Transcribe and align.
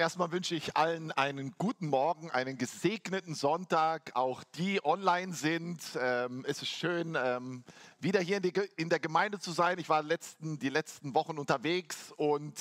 Erstmal 0.00 0.30
wünsche 0.30 0.54
ich 0.54 0.76
allen 0.76 1.10
einen 1.10 1.56
guten 1.58 1.88
Morgen, 1.88 2.30
einen 2.30 2.56
gesegneten 2.56 3.34
Sonntag, 3.34 4.12
auch 4.14 4.44
die 4.44 4.80
online 4.84 5.32
sind. 5.32 5.80
Ähm, 6.00 6.44
es 6.46 6.62
ist 6.62 6.68
schön, 6.68 7.18
ähm, 7.20 7.64
wieder 8.00 8.20
hier 8.20 8.36
in, 8.36 8.42
die, 8.42 8.52
in, 8.76 8.88
der 8.88 9.00
Gemeinde 9.00 9.38
zu 9.38 9.50
sein. 9.50 9.78
Ich 9.78 9.88
war 9.88 10.02
letzten, 10.02 10.58
die 10.58 10.68
letzten 10.68 11.14
Wochen 11.14 11.38
unterwegs 11.38 12.12
und 12.16 12.54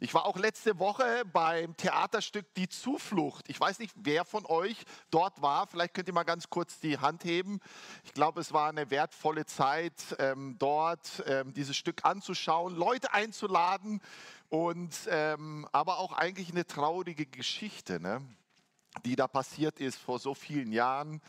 ich 0.00 0.12
war 0.12 0.26
auch 0.26 0.36
letzte 0.36 0.78
Woche 0.78 1.22
beim 1.32 1.76
Theaterstück 1.76 2.52
Die 2.54 2.68
Zuflucht. 2.68 3.48
Ich 3.48 3.60
weiß 3.60 3.78
nicht, 3.78 3.92
wer 3.96 4.24
von 4.24 4.44
euch 4.46 4.76
dort 5.10 5.40
war. 5.40 5.66
Vielleicht 5.66 5.94
könnt 5.94 6.08
ihr 6.08 6.14
mal 6.14 6.24
ganz 6.24 6.50
kurz 6.50 6.80
die 6.80 6.98
Hand 6.98 7.24
heben. 7.24 7.60
Ich 8.04 8.12
glaube, 8.12 8.40
es 8.40 8.52
war 8.52 8.68
eine 8.68 8.90
wertvolle 8.90 9.46
Zeit, 9.46 9.94
ähm, 10.18 10.56
dort 10.58 11.22
ähm, 11.26 11.52
dieses 11.54 11.76
Stück 11.76 12.04
anzuschauen, 12.04 12.74
Leute 12.74 13.12
einzuladen 13.12 14.00
und 14.48 14.94
ähm, 15.08 15.68
aber 15.72 15.98
auch 15.98 16.12
eigentlich 16.12 16.50
eine 16.50 16.66
traurige 16.66 17.26
Geschichte, 17.26 18.00
ne? 18.00 18.20
die 19.04 19.16
da 19.16 19.28
passiert 19.28 19.80
ist 19.80 19.98
vor 19.98 20.18
so 20.18 20.34
vielen 20.34 20.72
Jahren. 20.72 21.22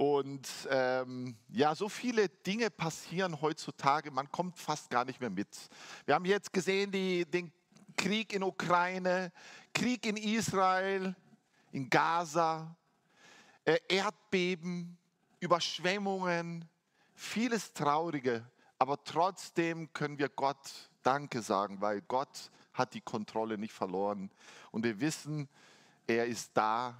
Und 0.00 0.48
ähm, 0.70 1.36
ja, 1.50 1.74
so 1.74 1.90
viele 1.90 2.30
Dinge 2.30 2.70
passieren 2.70 3.42
heutzutage, 3.42 4.10
man 4.10 4.30
kommt 4.30 4.58
fast 4.58 4.88
gar 4.88 5.04
nicht 5.04 5.20
mehr 5.20 5.28
mit. 5.28 5.54
Wir 6.06 6.14
haben 6.14 6.24
jetzt 6.24 6.54
gesehen 6.54 6.90
die, 6.90 7.26
den 7.26 7.52
Krieg 7.98 8.32
in 8.32 8.42
Ukraine, 8.42 9.30
Krieg 9.74 10.06
in 10.06 10.16
Israel, 10.16 11.14
in 11.70 11.90
Gaza, 11.90 12.74
äh, 13.66 13.76
Erdbeben, 13.90 14.96
Überschwemmungen, 15.38 16.66
vieles 17.12 17.74
Traurige. 17.74 18.50
Aber 18.78 19.04
trotzdem 19.04 19.92
können 19.92 20.18
wir 20.18 20.30
Gott 20.30 20.88
Danke 21.02 21.42
sagen, 21.42 21.82
weil 21.82 22.00
Gott 22.00 22.50
hat 22.72 22.94
die 22.94 23.02
Kontrolle 23.02 23.58
nicht 23.58 23.74
verloren. 23.74 24.30
Und 24.70 24.82
wir 24.82 24.98
wissen, 24.98 25.46
er 26.06 26.24
ist 26.24 26.52
da 26.54 26.96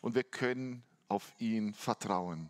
und 0.00 0.16
wir 0.16 0.24
können 0.24 0.82
auf 1.12 1.34
ihn 1.38 1.74
vertrauen. 1.74 2.48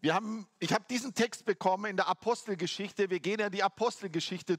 Wir 0.00 0.14
haben, 0.14 0.46
ich 0.60 0.72
habe 0.72 0.84
diesen 0.88 1.12
Text 1.12 1.44
bekommen 1.44 1.84
in 1.84 1.96
der 1.96 2.08
Apostelgeschichte. 2.08 3.10
Wir 3.10 3.20
gehen 3.20 3.38
ja 3.38 3.50
die 3.50 3.62
Apostelgeschichte 3.62 4.58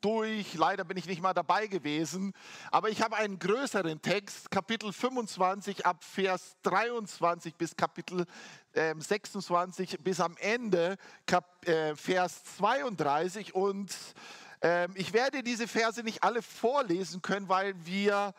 durch. 0.00 0.54
Leider 0.54 0.84
bin 0.84 0.96
ich 0.96 1.04
nicht 1.04 1.20
mal 1.20 1.34
dabei 1.34 1.66
gewesen. 1.66 2.32
Aber 2.70 2.88
ich 2.88 3.02
habe 3.02 3.16
einen 3.16 3.38
größeren 3.38 4.00
Text, 4.00 4.50
Kapitel 4.50 4.90
25 4.90 5.84
ab 5.84 6.02
Vers 6.02 6.56
23 6.62 7.56
bis 7.56 7.76
Kapitel 7.76 8.24
äh, 8.72 8.94
26 8.96 9.98
bis 10.00 10.20
am 10.20 10.34
Ende, 10.38 10.96
Kap, 11.26 11.68
äh, 11.68 11.94
Vers 11.94 12.42
32. 12.56 13.54
Und 13.54 13.94
ähm, 14.62 14.92
ich 14.94 15.12
werde 15.12 15.42
diese 15.42 15.68
Verse 15.68 16.02
nicht 16.02 16.22
alle 16.22 16.40
vorlesen 16.40 17.20
können, 17.20 17.50
weil 17.50 17.74
wir 17.84 18.32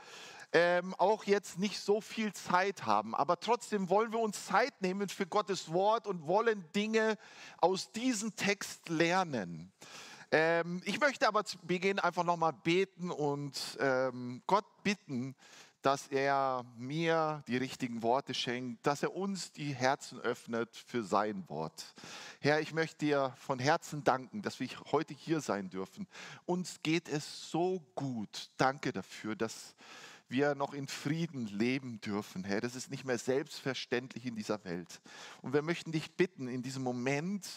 ähm, 0.53 0.95
auch 0.97 1.25
jetzt 1.25 1.59
nicht 1.59 1.79
so 1.79 2.01
viel 2.01 2.33
Zeit 2.33 2.85
haben. 2.85 3.15
Aber 3.15 3.39
trotzdem 3.39 3.89
wollen 3.89 4.11
wir 4.11 4.19
uns 4.19 4.45
Zeit 4.45 4.81
nehmen 4.81 5.09
für 5.09 5.25
Gottes 5.25 5.71
Wort 5.71 6.07
und 6.07 6.27
wollen 6.27 6.65
Dinge 6.75 7.17
aus 7.59 7.91
diesem 7.91 8.35
Text 8.35 8.89
lernen. 8.89 9.71
Ähm, 10.31 10.81
ich 10.85 10.99
möchte 10.99 11.27
aber 11.27 11.43
zu 11.43 11.57
Beginn 11.59 11.99
einfach 11.99 12.23
nochmal 12.23 12.53
beten 12.53 13.11
und 13.11 13.77
ähm, 13.79 14.41
Gott 14.45 14.65
bitten, 14.83 15.35
dass 15.81 16.07
er 16.07 16.65
mir 16.77 17.43
die 17.47 17.57
richtigen 17.57 18.03
Worte 18.03 18.33
schenkt, 18.33 18.85
dass 18.85 19.01
er 19.01 19.15
uns 19.15 19.53
die 19.53 19.73
Herzen 19.73 20.19
öffnet 20.19 20.75
für 20.75 21.03
sein 21.03 21.47
Wort. 21.47 21.95
Herr, 22.41 22.59
ich 22.59 22.73
möchte 22.73 23.05
dir 23.05 23.33
von 23.37 23.59
Herzen 23.59 24.03
danken, 24.03 24.41
dass 24.41 24.59
wir 24.59 24.67
heute 24.91 25.13
hier 25.13 25.39
sein 25.39 25.69
dürfen. 25.69 26.07
Uns 26.45 26.81
geht 26.83 27.07
es 27.07 27.49
so 27.49 27.81
gut. 27.95 28.51
Danke 28.57 28.91
dafür, 28.91 29.35
dass 29.35 29.73
wir 30.29 30.55
noch 30.55 30.73
in 30.73 30.87
Frieden 30.87 31.47
leben 31.47 31.99
dürfen, 32.01 32.43
Herr. 32.43 32.61
Das 32.61 32.75
ist 32.75 32.89
nicht 32.91 33.05
mehr 33.05 33.17
selbstverständlich 33.17 34.25
in 34.25 34.35
dieser 34.35 34.63
Welt. 34.63 35.01
Und 35.41 35.53
wir 35.53 35.61
möchten 35.61 35.91
dich 35.91 36.11
bitten 36.11 36.47
in 36.47 36.61
diesem 36.61 36.83
Moment, 36.83 37.47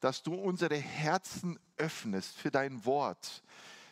dass 0.00 0.22
du 0.22 0.34
unsere 0.34 0.76
Herzen 0.76 1.58
öffnest 1.76 2.36
für 2.36 2.50
dein 2.50 2.84
Wort, 2.84 3.42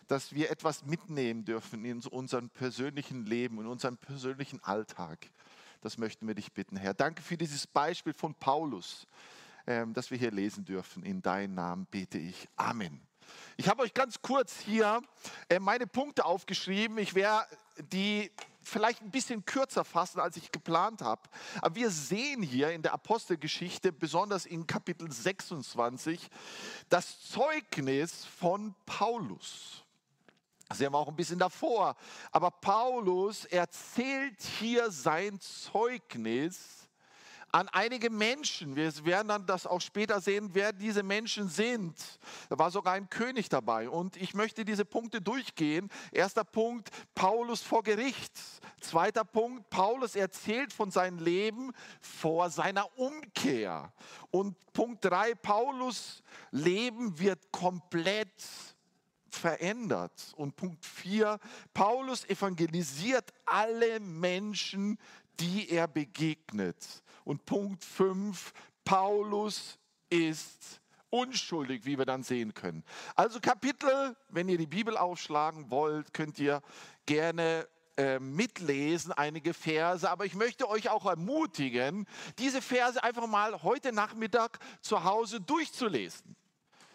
dass 0.09 0.33
wir 0.33 0.51
etwas 0.51 0.85
mitnehmen 0.85 1.45
dürfen 1.45 1.85
in 1.85 2.01
unserem 2.01 2.49
persönlichen 2.51 3.27
Leben, 3.27 3.61
in 3.61 3.67
unserem 3.67 3.97
persönlichen 3.97 4.63
Alltag. 4.63 5.31
Das 5.81 5.99
möchten 5.99 6.27
wir 6.27 6.35
dich 6.35 6.53
bitten, 6.53 6.77
Herr. 6.77 6.95
Danke 6.95 7.23
für 7.23 7.37
dieses 7.37 7.67
Beispiel 7.67 8.13
von 8.13 8.35
Paulus, 8.35 9.07
ähm, 9.67 9.95
das 9.95 10.11
wir 10.11 10.19
hier 10.19 10.31
lesen 10.31 10.65
dürfen. 10.65 11.03
In 11.05 11.23
deinen 11.23 11.55
Namen 11.55 11.87
bete 11.87 12.19
ich. 12.19 12.49
Amen. 12.57 13.01
Ich 13.57 13.69
habe 13.69 13.83
euch 13.83 13.95
ganz 13.95 14.23
kurz 14.23 14.59
hier 14.61 15.03
äh, 15.49 15.59
meine 15.59 15.87
Punkte 15.87 16.25
aufgeschrieben. 16.25 16.99
Ich 16.99 17.15
werde 17.15 17.47
die 17.93 18.31
vielleicht 18.63 19.03
ein 19.03 19.11
bisschen 19.11 19.45
kürzer 19.45 19.85
fassen, 19.85 20.21
als 20.21 20.37
ich 20.37 20.51
geplant 20.51 21.01
habe. 21.01 21.23
Aber 21.63 21.75
wir 21.75 21.91
sehen 21.91 22.43
hier 22.43 22.73
in 22.73 22.83
der 22.83 22.93
Apostelgeschichte, 22.93 23.93
besonders 23.93 24.45
in 24.45 24.67
Kapitel 24.67 25.11
26, 25.11 26.29
das 26.89 27.21
Zeugnis 27.31 28.25
von 28.25 28.75
Paulus. 28.85 29.85
Das 30.69 30.79
sehen 30.79 30.93
wir 30.93 30.99
auch 30.99 31.09
ein 31.09 31.17
bisschen 31.17 31.39
davor. 31.39 31.97
Aber 32.33 32.51
Paulus 32.51 33.45
erzählt 33.45 34.43
hier 34.59 34.91
sein 34.91 35.41
Zeugnis 35.41 36.86
an 37.53 37.69
einige 37.69 38.11
Menschen. 38.11 38.77
Wir 38.77 38.93
werden 39.05 39.29
dann 39.29 39.47
das 39.47 39.67
auch 39.67 39.81
später 39.81 40.21
sehen, 40.21 40.51
wer 40.53 40.73
diese 40.73 41.03
Menschen 41.03 41.49
sind. 41.49 41.95
Da 42.49 42.59
war 42.59 42.71
sogar 42.71 42.95
ein 42.95 43.09
König 43.09 43.49
dabei. 43.49 43.89
Und 43.89 44.17
ich 44.17 44.35
möchte 44.35 44.65
diese 44.65 44.85
Punkte 44.85 45.21
durchgehen. 45.21 45.89
Erster 46.13 46.45
Punkt, 46.45 46.91
Paulus 47.15 47.63
vor 47.63 47.83
Gericht. 47.83 48.33
Zweiter 48.81 49.25
Punkt, 49.25 49.71
Paulus 49.71 50.17
erzählt 50.17 50.73
von 50.73 50.91
seinem 50.91 51.19
Leben 51.19 51.73
vor 52.01 52.51
seiner 52.51 52.99
Umkehr. 52.99 53.93
Und 54.31 54.57
Punkt 54.73 55.05
drei, 55.05 55.35
Paulus 55.35 56.23
Leben 56.51 57.19
wird 57.19 57.53
komplett 57.53 58.45
verändert. 59.31 60.33
Und 60.37 60.57
Punkt 60.57 60.85
4, 60.85 61.39
Paulus 61.73 62.25
evangelisiert 62.25 63.33
alle 63.45 64.01
Menschen, 64.01 64.99
die 65.39 65.71
er 65.71 65.87
begegnet. 65.87 67.03
Und 67.27 67.45
Punkt 67.45 67.85
5, 67.85 68.53
Paulus 68.85 69.81
ist 70.11 70.81
unschuldig, 71.11 71.85
wie 71.85 71.99
wir 71.99 72.05
dann 72.05 72.23
sehen 72.23 72.55
können. 72.55 72.85
Also 73.17 73.41
Kapitel, 73.41 74.17
wenn 74.29 74.49
ihr 74.49 74.59
die 74.59 74.69
Bibel 74.69 74.97
aufschlagen 74.97 75.69
wollt, 75.69 76.15
könnt 76.15 76.39
ihr 76.39 76.63
gerne 77.05 77.67
äh, 77.97 78.21
mitlesen, 78.21 79.11
einige 79.11 79.55
Verse, 79.55 80.09
aber 80.09 80.25
ich 80.25 80.37
möchte 80.37 80.69
euch 80.69 80.89
auch 80.89 81.05
ermutigen, 81.05 82.07
diese 82.39 82.63
Verse 82.63 83.03
einfach 83.03 83.27
mal 83.27 83.61
heute 83.65 83.91
Nachmittag 83.91 84.61
zu 84.81 85.03
Hause 85.03 85.41
durchzulesen, 85.41 86.37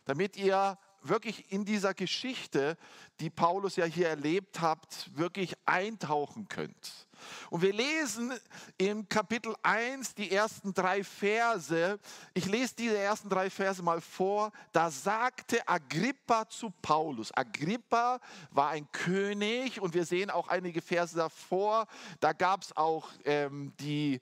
damit 0.06 0.38
ihr 0.38 0.78
wirklich 1.02 1.52
in 1.52 1.66
dieser 1.66 1.94
Geschichte, 1.94 2.78
die 3.20 3.30
Paulus 3.30 3.76
ja 3.76 3.84
hier 3.84 4.08
erlebt 4.08 4.62
hat, 4.62 5.10
wirklich 5.14 5.56
eintauchen 5.66 6.48
könnt. 6.48 7.10
Und 7.50 7.62
wir 7.62 7.74
lesen 7.74 8.34
im 8.78 9.08
Kapitel 9.08 9.56
1 9.64 10.16
die 10.16 10.32
ersten 10.32 10.74
drei 10.74 11.04
Verse. 11.04 12.00
Ich 12.34 12.46
lese 12.46 12.76
diese 12.76 12.98
ersten 12.98 13.30
drei 13.30 13.50
Verse 13.50 13.82
mal 13.82 14.02
vor. 14.02 14.52
Da 14.72 14.90
sagte 14.90 15.68
Agrippa 15.68 16.48
zu 16.50 16.72
Paulus. 16.82 17.32
Agrippa 17.36 18.20
war 18.52 18.70
ein 18.70 18.92
König 18.92 19.82
und 19.82 19.94
wir 19.94 20.06
sehen 20.06 20.30
auch 20.30 20.48
einige 20.48 20.82
Verse 20.82 21.16
davor. 21.16 21.88
Da 22.20 22.34
gab 22.34 22.64
es 22.64 22.76
auch 22.76 23.10
ähm, 23.26 23.74
die 23.80 24.22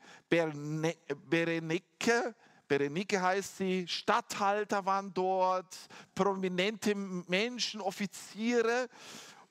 Berenike, 1.30 2.36
Berenike 2.68 3.22
heißt 3.22 3.58
sie, 3.58 3.88
Statthalter 3.88 4.86
waren 4.86 5.14
dort, 5.14 5.76
prominente 6.14 6.94
Menschen, 6.96 7.82
Offiziere 7.82 8.88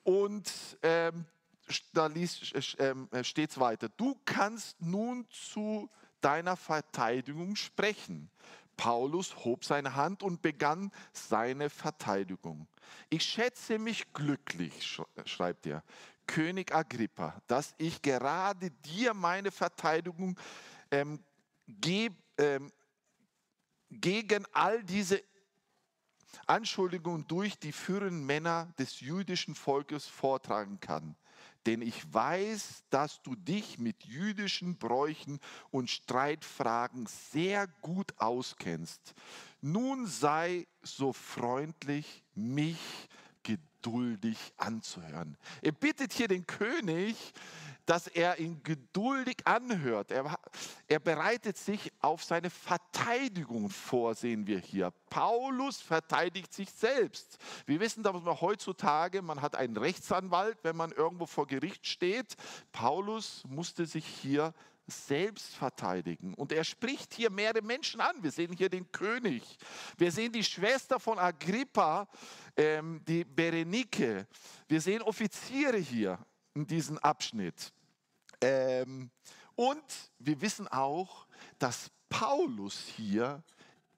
und 0.03 0.49
ähm, 0.81 1.25
da 1.93 2.09
ähm, 2.09 3.07
äh, 3.11 3.23
steht 3.23 3.51
es 3.51 3.59
weiter. 3.59 3.89
Du 3.89 4.19
kannst 4.25 4.81
nun 4.81 5.27
zu 5.29 5.89
deiner 6.21 6.55
Verteidigung 6.55 7.55
sprechen. 7.55 8.29
Paulus 8.77 9.35
hob 9.43 9.65
seine 9.65 9.95
Hand 9.95 10.23
und 10.23 10.41
begann 10.41 10.91
seine 11.11 11.69
Verteidigung. 11.69 12.67
Ich 13.09 13.23
schätze 13.23 13.77
mich 13.77 14.13
glücklich, 14.13 14.99
schreibt 15.25 15.65
er, 15.65 15.83
König 16.25 16.73
Agrippa, 16.73 17.41
dass 17.47 17.73
ich 17.77 18.01
gerade 18.01 18.71
dir 18.71 19.13
meine 19.13 19.51
Verteidigung 19.51 20.39
ähm, 20.91 21.19
gebe. 21.67 22.15
Ähm, 22.37 22.71
gegen 23.89 24.45
all 24.51 24.83
diese 24.83 25.23
Anschuldigungen 26.45 27.27
durch 27.27 27.57
die 27.59 27.71
führenden 27.71 28.25
Männer 28.25 28.73
des 28.77 28.99
jüdischen 28.99 29.55
Volkes 29.55 30.05
vortragen 30.05 30.79
kann. 30.79 31.15
Denn 31.65 31.81
ich 31.81 32.13
weiß, 32.13 32.83
dass 32.89 33.21
du 33.21 33.35
dich 33.35 33.79
mit 33.79 34.03
jüdischen 34.05 34.77
Bräuchen 34.77 35.39
und 35.71 35.89
Streitfragen 35.89 37.05
sehr 37.07 37.67
gut 37.81 38.13
auskennst. 38.17 39.13
Nun 39.61 40.07
sei 40.07 40.67
so 40.81 41.11
freundlich, 41.11 42.23
mich 42.33 42.79
geduldig 43.43 44.37
anzuhören. 44.57 45.37
Er 45.61 45.71
bittet 45.71 46.13
hier 46.13 46.27
den 46.27 46.45
König, 46.45 47.15
dass 47.89 48.05
er 48.05 48.37
ihn 48.37 48.61
geduldig 48.61 49.37
anhört. 49.45 50.11
Er, 50.11 50.37
er, 50.87 50.99
bereitet 50.99 51.57
sich 51.57 51.91
auf 52.01 52.23
seine 52.23 52.51
Verteidigung 52.51 53.67
vor, 53.71 54.13
sehen 54.13 54.45
wir 54.45 54.59
hier. 54.59 54.91
Paulus 55.09 55.81
verteidigt 55.81 56.53
sich 56.53 56.69
selbst. 56.69 57.39
Wir 57.65 57.79
wissen, 57.79 58.03
dass 58.03 58.13
man 58.13 58.39
heutzutage, 58.39 59.23
man 59.23 59.41
hat 59.41 59.55
einen 59.55 59.75
Rechtsanwalt, 59.75 60.59
wenn 60.61 60.77
man 60.77 60.91
irgendwo 60.91 61.25
vor 61.25 61.47
Gericht 61.47 61.87
steht. 61.87 62.35
Paulus 62.71 63.43
musste 63.47 63.87
sich 63.87 64.05
hier 64.05 64.53
selbst 64.85 65.55
verteidigen. 65.55 66.35
Und 66.35 66.51
er 66.51 66.65
spricht 66.65 67.15
hier 67.15 67.31
mehrere 67.31 67.63
Menschen 67.63 68.01
an. 68.01 68.21
Wir 68.21 68.31
sehen 68.31 68.53
hier 68.53 68.69
den 68.69 68.91
König. 68.91 69.57
Wir 69.97 70.11
sehen 70.11 70.31
die 70.31 70.43
Schwester 70.43 70.99
von 70.99 71.17
Agrippa, 71.17 72.07
ähm, 72.55 73.01
die 73.07 73.23
Berenike. 73.25 74.27
Wir 74.67 74.79
sehen 74.79 75.01
Offiziere 75.01 75.77
hier 75.77 76.19
in 76.53 76.67
diesem 76.67 76.99
Abschnitt. 76.99 77.73
Ähm, 78.41 79.09
und 79.55 79.83
wir 80.19 80.39
wissen 80.41 80.67
auch, 80.67 81.25
dass 81.57 81.91
Paulus 82.09 82.79
hier 82.95 83.43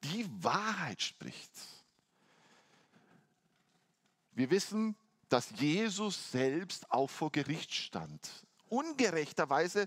die 0.02 0.28
Wahrheit 0.42 1.00
spricht. 1.00 1.52
Wir 4.32 4.50
wissen, 4.50 4.96
dass 5.28 5.50
Jesus 5.50 6.30
selbst 6.30 6.90
auch 6.90 7.08
vor 7.08 7.30
Gericht 7.30 7.72
stand. 7.72 8.28
Ungerechterweise 8.68 9.86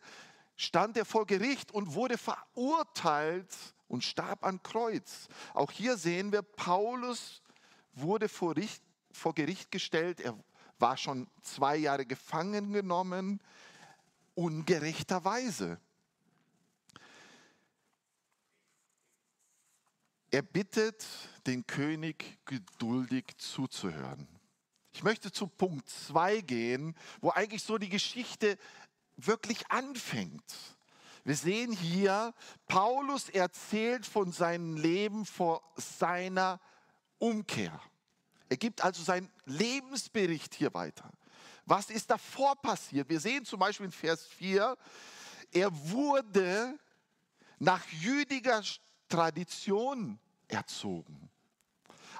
stand 0.55 0.97
er 0.97 1.05
vor 1.05 1.25
Gericht 1.25 1.71
und 1.71 1.93
wurde 1.93 2.17
verurteilt 2.17 3.53
und 3.87 4.03
starb 4.03 4.43
an 4.43 4.61
Kreuz. 4.63 5.27
Auch 5.53 5.71
hier 5.71 5.97
sehen 5.97 6.31
wir, 6.31 6.41
Paulus 6.41 7.41
wurde 7.93 8.29
vor, 8.29 8.55
Richt, 8.55 8.81
vor 9.11 9.33
Gericht 9.33 9.71
gestellt. 9.71 10.19
Er 10.21 10.37
war 10.79 10.97
schon 10.97 11.27
zwei 11.41 11.77
Jahre 11.77 12.05
gefangen 12.05 12.73
genommen, 12.73 13.39
ungerechterweise. 14.35 15.79
Er 20.31 20.41
bittet 20.41 21.05
den 21.47 21.65
König 21.65 22.37
geduldig 22.45 23.25
zuzuhören. 23.37 24.27
Ich 24.93 25.03
möchte 25.03 25.31
zu 25.31 25.47
Punkt 25.47 25.89
2 25.89 26.41
gehen, 26.41 26.95
wo 27.21 27.29
eigentlich 27.29 27.63
so 27.63 27.77
die 27.77 27.89
Geschichte 27.89 28.57
wirklich 29.17 29.69
anfängt. 29.69 30.43
Wir 31.23 31.35
sehen 31.35 31.71
hier, 31.71 32.33
Paulus 32.67 33.29
erzählt 33.29 34.05
von 34.05 34.31
seinem 34.31 34.77
Leben 34.77 35.25
vor 35.25 35.63
seiner 35.75 36.59
Umkehr. 37.17 37.79
Er 38.47 38.57
gibt 38.57 38.83
also 38.83 39.01
seinen 39.03 39.31
Lebensbericht 39.45 40.53
hier 40.53 40.73
weiter. 40.73 41.11
Was 41.65 41.89
ist 41.89 42.09
davor 42.09 42.55
passiert? 42.55 43.09
Wir 43.09 43.19
sehen 43.19 43.45
zum 43.45 43.59
Beispiel 43.59 43.87
in 43.87 43.91
Vers 43.91 44.25
4, 44.27 44.77
er 45.51 45.89
wurde 45.89 46.77
nach 47.59 47.85
jüdiger 47.87 48.61
Tradition 49.07 50.19
erzogen. 50.47 51.29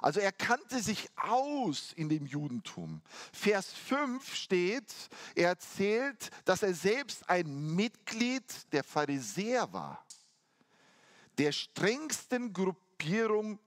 Also 0.02 0.20
er 0.20 0.32
kannte 0.32 0.82
sich 0.82 1.08
aus 1.16 1.92
in 1.94 2.08
dem 2.08 2.26
Judentum. 2.26 3.00
Vers 3.32 3.72
5 3.72 4.34
steht, 4.34 4.92
er 5.34 5.48
erzählt, 5.48 6.30
dass 6.44 6.62
er 6.62 6.74
selbst 6.74 7.28
ein 7.28 7.74
Mitglied 7.74 8.44
der 8.72 8.84
Pharisäer 8.84 9.72
war, 9.72 10.04
der 11.38 11.52
strengsten 11.52 12.52
Gruppierung 12.52 13.58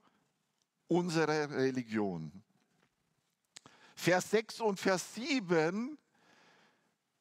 unserer 0.87 1.49
Religion. 1.51 2.31
Vers 3.99 4.31
6 4.31 4.61
und 4.61 4.79
Vers 4.79 5.13
7 5.15 5.97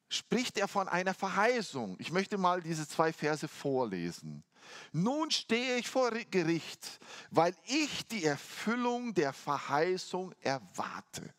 spricht 0.07 0.57
er 0.57 0.69
von 0.69 0.87
einer 0.87 1.13
Verheißung. 1.13 1.97
Ich 1.99 2.09
möchte 2.09 2.37
mal 2.37 2.61
diese 2.61 2.87
zwei 2.87 3.11
Verse 3.11 3.49
vorlesen. 3.49 4.45
Nun 4.93 5.29
stehe 5.29 5.75
ich 5.75 5.89
vor 5.89 6.11
Gericht, 6.11 7.01
weil 7.31 7.53
ich 7.65 8.07
die 8.07 8.23
Erfüllung 8.23 9.13
der 9.13 9.33
Verheißung 9.33 10.33
erwarte, 10.39 11.33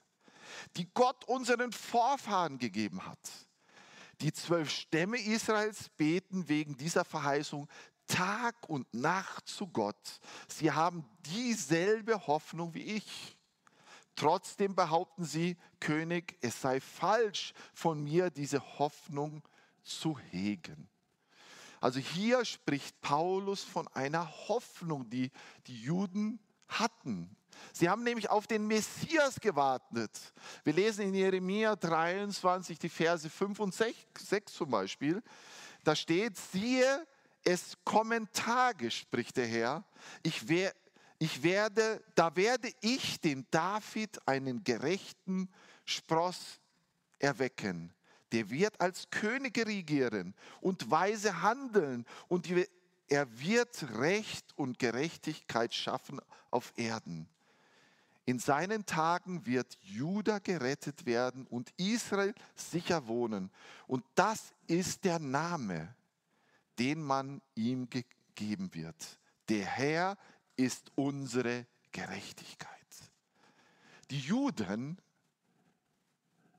die 0.77 0.87
Gott 0.93 1.25
unseren 1.25 1.73
Vorfahren 1.73 2.59
gegeben 2.59 3.07
hat. 3.07 3.31
Die 4.21 4.35
zwölf 4.35 4.69
Stämme 4.69 5.19
Israels 5.19 5.89
beten 5.97 6.51
wegen 6.51 6.77
dieser 6.77 7.07
Verheißung 7.07 7.67
Tag 8.07 8.69
und 8.69 8.93
Nacht 8.93 9.49
zu 9.49 9.69
Gott. 9.69 10.21
Sie 10.49 10.71
haben 10.71 11.09
dieselbe 11.21 12.27
Hoffnung 12.27 12.75
wie 12.75 12.83
ich. 12.83 13.40
Trotzdem 14.21 14.75
behaupten 14.75 15.25
sie, 15.25 15.57
König, 15.81 16.37
es 16.43 16.61
sei 16.61 16.79
falsch 16.79 17.55
von 17.73 18.05
mir, 18.05 18.29
diese 18.29 18.61
Hoffnung 18.79 19.43
zu 19.83 20.19
hegen. 20.31 20.91
Also 21.81 22.01
hier 22.01 22.45
spricht 22.45 23.01
Paulus 23.01 23.65
von 23.65 23.89
einer 23.89 24.31
Hoffnung, 24.47 25.09
die 25.09 25.31
die 25.67 25.81
Juden 25.81 26.39
hatten. 26.69 27.35
Sie 27.73 27.89
haben 27.89 28.03
nämlich 28.03 28.29
auf 28.29 28.47
den 28.47 28.67
Messias 28.67 29.41
gewartet. 29.41 30.35
Wir 30.65 30.75
lesen 30.75 31.07
in 31.07 31.15
Jeremia 31.15 31.75
23 31.75 32.79
die 32.79 32.91
Verse 32.91 33.31
5 33.31 33.59
und 33.59 33.75
6, 33.75 33.97
6 34.19 34.53
zum 34.53 34.71
Beispiel. 34.71 35.23
Da 35.83 35.97
steht, 35.97 36.37
siehe, 36.37 37.07
es 37.43 37.79
kommen 37.85 38.31
Tage, 38.35 38.91
spricht 38.91 39.39
der 39.39 39.47
Herr. 39.47 39.85
Ich, 40.23 40.47
wer, 40.47 40.75
ich 41.21 41.45
werde, 41.45 42.03
da 42.17 42.35
werde 42.35 42.73
ich 42.81 43.21
dem 43.21 43.47
David 43.53 44.27
einen 44.27 44.65
gerechten 44.65 45.49
Spross 45.85 46.59
erwecken 47.21 47.95
der 48.33 48.51
wird 48.51 48.81
als 48.81 49.11
König 49.11 49.59
regieren 49.59 50.35
und 50.61 50.91
weise 50.91 51.43
handeln 51.43 52.07
und 52.29 52.49
er 53.09 53.41
wird 53.41 53.99
Recht 53.99 54.47
und 54.57 54.79
Gerechtigkeit 54.79 55.75
schaffen 55.75 56.21
auf 56.51 56.73
Erden. 56.77 57.29
In 58.25 58.39
seinen 58.39 58.87
Tagen 58.87 59.45
wird 59.47 59.77
Juda 59.81 60.39
gerettet 60.39 61.07
werden 61.07 61.47
und 61.47 61.73
Israel 61.77 62.35
sicher 62.55 63.09
wohnen. 63.09 63.51
Und 63.89 64.05
das 64.15 64.53
ist 64.69 65.05
der 65.05 65.19
Name, 65.19 65.93
den 66.79 67.03
man 67.03 67.41
ihm 67.57 67.89
gegeben 67.91 68.73
wird. 68.73 69.19
Der 69.49 69.65
Herr 69.65 70.17
ist 70.65 70.93
unsere 70.95 71.67
Gerechtigkeit. 71.93 72.71
Die 74.11 74.21
Juden 74.21 75.01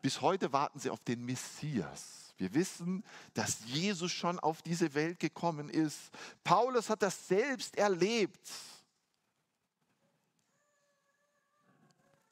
bis 0.01 0.21
heute 0.21 0.51
warten 0.51 0.79
sie 0.79 0.89
auf 0.89 1.03
den 1.03 1.23
Messias. 1.25 2.33
Wir 2.37 2.53
wissen, 2.55 3.03
dass 3.35 3.63
Jesus 3.65 4.11
schon 4.11 4.39
auf 4.39 4.63
diese 4.63 4.95
Welt 4.95 5.19
gekommen 5.19 5.69
ist. 5.69 5.99
Paulus 6.43 6.89
hat 6.89 7.03
das 7.03 7.27
selbst 7.27 7.77
erlebt. 7.77 8.49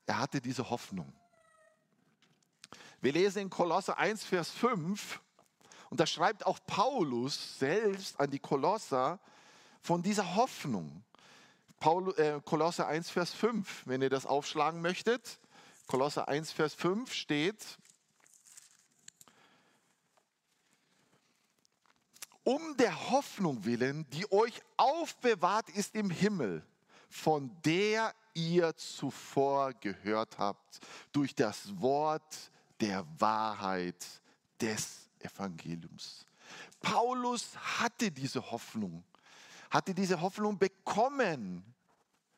Er 0.08 0.18
hatte 0.18 0.42
diese 0.42 0.68
Hoffnung. 0.68 1.14
Wir 3.02 3.14
lesen 3.14 3.44
in 3.44 3.50
Kolosse 3.52 3.96
1, 3.96 4.24
Vers 4.24 4.50
5, 4.50 5.22
und 5.92 6.00
da 6.00 6.06
schreibt 6.06 6.46
auch 6.46 6.60
Paulus 6.66 7.60
selbst 7.60 8.20
an 8.20 8.30
die 8.30 8.40
Kolosser 8.40 9.20
von 9.82 10.02
dieser 10.02 10.36
Hoffnung. 10.36 11.04
Paul, 11.80 12.14
äh, 12.18 12.42
Kolosse 12.44 12.86
1, 12.86 13.10
Vers 13.10 13.34
5, 13.34 13.84
wenn 13.86 14.02
ihr 14.02 14.10
das 14.10 14.26
aufschlagen 14.26 14.82
möchtet. 14.82 15.40
Kolosser 15.88 16.28
1, 16.28 16.52
Vers 16.52 16.74
5 16.74 17.12
steht, 17.12 17.66
um 22.44 22.76
der 22.78 23.10
Hoffnung 23.12 23.66
willen, 23.66 24.08
die 24.12 24.32
euch 24.32 24.62
aufbewahrt 24.78 25.70
ist 25.70 25.96
im 25.96 26.10
Himmel, 26.10 26.66
von 27.10 27.50
der 27.64 28.14
ihr 28.34 28.76
zuvor 28.76 29.74
gehört 29.74 30.38
habt, 30.38 30.80
durch 31.12 31.34
das 31.34 31.80
Wort 31.80 32.52
der 32.80 33.06
Wahrheit 33.18 34.06
des 34.62 35.10
Evangeliums. 35.20 36.26
Paulus 36.82 37.56
hatte 37.80 38.12
diese 38.12 38.52
Hoffnung, 38.52 39.04
hatte 39.70 39.94
diese 39.94 40.20
Hoffnung 40.22 40.58
bekommen 40.58 41.64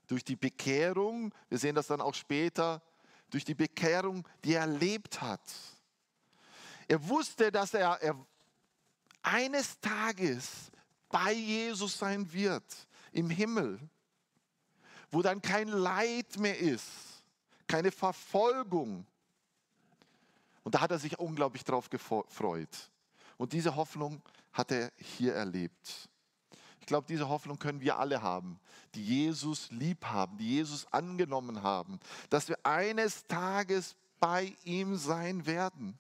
durch 0.08 0.24
die 0.24 0.36
Bekehrung. 0.36 1.34
Wir 1.50 1.58
sehen 1.58 1.76
das 1.76 1.88
dann 1.88 2.02
auch 2.02 2.14
später 2.14 2.82
durch 3.30 3.46
die 3.46 3.56
Bekehrung, 3.56 4.28
die 4.44 4.54
er 4.54 4.62
erlebt 4.62 5.22
hat. 5.22 5.42
Er 6.88 7.08
wusste, 7.08 7.52
dass 7.52 7.74
er, 7.74 8.02
er 8.02 8.16
eines 9.22 9.80
Tages 9.80 10.72
bei 11.10 11.32
Jesus 11.34 11.98
sein 11.98 12.32
wird, 12.32 12.64
im 13.12 13.30
Himmel, 13.30 13.80
wo 15.10 15.22
dann 15.22 15.42
kein 15.42 15.68
Leid 15.68 16.38
mehr 16.38 16.58
ist, 16.58 16.90
keine 17.68 17.92
Verfolgung. 17.92 19.06
Und 20.64 20.76
da 20.76 20.82
hat 20.82 20.92
er 20.92 21.00
sich 21.00 21.18
unglaublich 21.18 21.64
drauf 21.64 21.90
gefreut. 21.90 22.92
Und 23.38 23.54
diese 23.54 23.76
Hoffnung 23.76 24.22
hat 24.54 24.72
er 24.72 24.92
hier 24.98 25.34
erlebt. 25.34 26.10
Ich 26.82 26.88
glaube, 26.88 27.08
diese 27.08 27.30
Hoffnung 27.30 27.58
können 27.58 27.80
wir 27.80 27.98
alle 27.98 28.22
haben, 28.22 28.60
die 28.96 29.04
Jesus 29.04 29.72
lieb 29.72 30.04
haben, 30.06 30.38
die 30.38 30.56
Jesus 30.56 30.86
angenommen 30.92 31.64
haben, 31.64 32.00
dass 32.30 32.50
wir 32.50 32.58
eines 32.64 33.26
Tages 33.28 33.96
bei 34.20 34.54
ihm 34.66 34.98
sein 34.98 35.46
werden. 35.46 35.98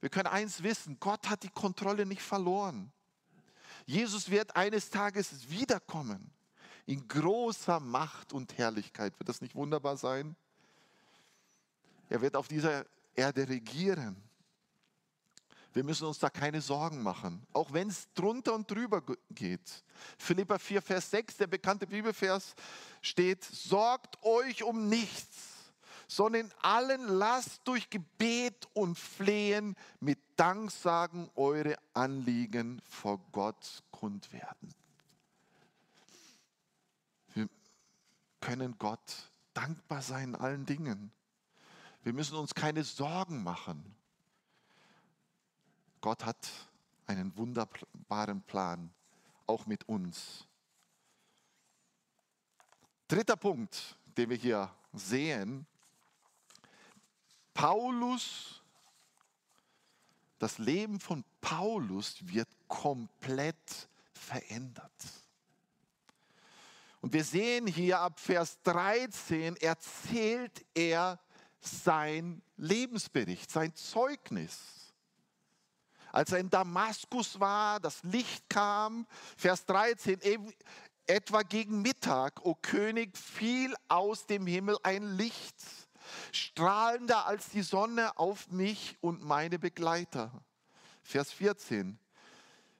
Wir 0.00 0.10
können 0.10 0.26
eins 0.26 0.62
wissen, 0.62 0.98
Gott 1.00 1.28
hat 1.28 1.42
die 1.42 1.48
Kontrolle 1.48 2.06
nicht 2.06 2.22
verloren. 2.22 2.92
Jesus 3.86 4.30
wird 4.30 4.54
eines 4.54 4.90
Tages 4.90 5.48
wiederkommen 5.50 6.30
in 6.86 7.08
großer 7.08 7.80
Macht 7.80 8.32
und 8.32 8.56
Herrlichkeit. 8.58 9.18
Wird 9.18 9.28
das 9.28 9.40
nicht 9.40 9.54
wunderbar 9.54 9.96
sein? 9.96 10.36
Er 12.10 12.20
wird 12.20 12.36
auf 12.36 12.48
dieser 12.48 12.84
Erde 13.14 13.48
regieren. 13.48 14.16
Wir 15.74 15.82
müssen 15.82 16.06
uns 16.06 16.20
da 16.20 16.30
keine 16.30 16.60
Sorgen 16.60 17.02
machen, 17.02 17.44
auch 17.52 17.72
wenn 17.72 17.88
es 17.88 18.06
drunter 18.14 18.54
und 18.54 18.70
drüber 18.70 19.02
geht. 19.30 19.82
Philippa 20.16 20.56
4, 20.56 20.80
Vers 20.80 21.10
6, 21.10 21.36
der 21.38 21.48
bekannte 21.48 21.88
Bibelvers 21.88 22.54
steht, 23.02 23.42
sorgt 23.42 24.22
euch 24.22 24.62
um 24.62 24.88
nichts, 24.88 25.72
sondern 26.06 26.42
in 26.42 26.52
allen 26.62 27.08
lasst 27.08 27.62
durch 27.64 27.90
Gebet 27.90 28.68
und 28.72 28.96
Flehen 28.96 29.74
mit 29.98 30.20
Danksagen 30.36 31.28
eure 31.34 31.76
Anliegen 31.92 32.80
vor 32.88 33.18
Gott 33.32 33.82
kund 33.90 34.32
werden. 34.32 34.72
Wir 37.34 37.48
können 38.40 38.76
Gott 38.78 39.32
dankbar 39.54 40.02
sein 40.02 40.28
in 40.28 40.34
allen 40.36 40.66
Dingen. 40.66 41.10
Wir 42.04 42.12
müssen 42.12 42.36
uns 42.36 42.54
keine 42.54 42.84
Sorgen 42.84 43.42
machen. 43.42 43.96
Gott 46.04 46.26
hat 46.26 46.50
einen 47.06 47.34
wunderbaren 47.34 48.42
Plan, 48.42 48.92
auch 49.46 49.64
mit 49.64 49.88
uns. 49.88 50.46
Dritter 53.08 53.36
Punkt, 53.36 53.96
den 54.14 54.28
wir 54.28 54.36
hier 54.36 54.70
sehen. 54.92 55.66
Paulus, 57.54 58.62
das 60.38 60.58
Leben 60.58 61.00
von 61.00 61.24
Paulus 61.40 62.16
wird 62.20 62.50
komplett 62.68 63.88
verändert. 64.12 64.92
Und 67.00 67.14
wir 67.14 67.24
sehen 67.24 67.66
hier 67.66 68.00
ab 68.00 68.20
Vers 68.20 68.60
13 68.64 69.56
erzählt 69.56 70.66
er 70.74 71.18
sein 71.62 72.42
Lebensbericht, 72.58 73.50
sein 73.50 73.74
Zeugnis 73.74 74.83
als 76.14 76.30
er 76.30 76.38
in 76.38 76.48
Damaskus 76.48 77.40
war, 77.40 77.80
das 77.80 78.04
Licht 78.04 78.48
kam, 78.48 79.04
Vers 79.36 79.66
13, 79.66 80.20
etwa 81.08 81.42
gegen 81.42 81.82
Mittag, 81.82 82.44
o 82.44 82.54
König, 82.54 83.18
fiel 83.18 83.74
aus 83.88 84.24
dem 84.26 84.46
Himmel 84.46 84.76
ein 84.84 85.16
Licht, 85.16 85.56
strahlender 86.30 87.26
als 87.26 87.48
die 87.48 87.62
Sonne 87.62 88.16
auf 88.16 88.48
mich 88.52 88.96
und 89.00 89.24
meine 89.24 89.58
Begleiter. 89.58 90.30
Vers 91.02 91.32
14, 91.32 91.98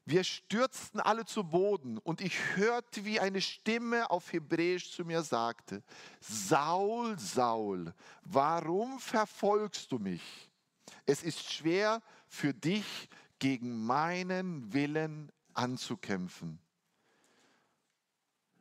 wir 0.04 0.22
stürzten 0.22 1.00
alle 1.00 1.24
zu 1.24 1.42
Boden 1.42 1.98
und 1.98 2.20
ich 2.20 2.38
hörte, 2.54 3.04
wie 3.04 3.18
eine 3.18 3.40
Stimme 3.40 4.10
auf 4.10 4.32
Hebräisch 4.32 4.92
zu 4.92 5.04
mir 5.04 5.24
sagte, 5.24 5.82
Saul, 6.20 7.18
Saul, 7.18 7.94
warum 8.22 9.00
verfolgst 9.00 9.90
du 9.90 9.98
mich? 9.98 10.22
Es 11.04 11.22
ist 11.24 11.52
schwer 11.52 12.00
für 12.28 12.54
dich, 12.54 13.08
gegen 13.38 13.84
meinen 13.84 14.72
Willen 14.72 15.30
anzukämpfen. 15.54 16.58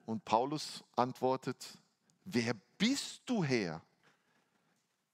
Und 0.06 0.26
Paulus 0.26 0.84
antwortet, 0.96 1.78
wer 2.26 2.54
bist 2.78 3.22
du 3.26 3.44
Herr? 3.44 3.82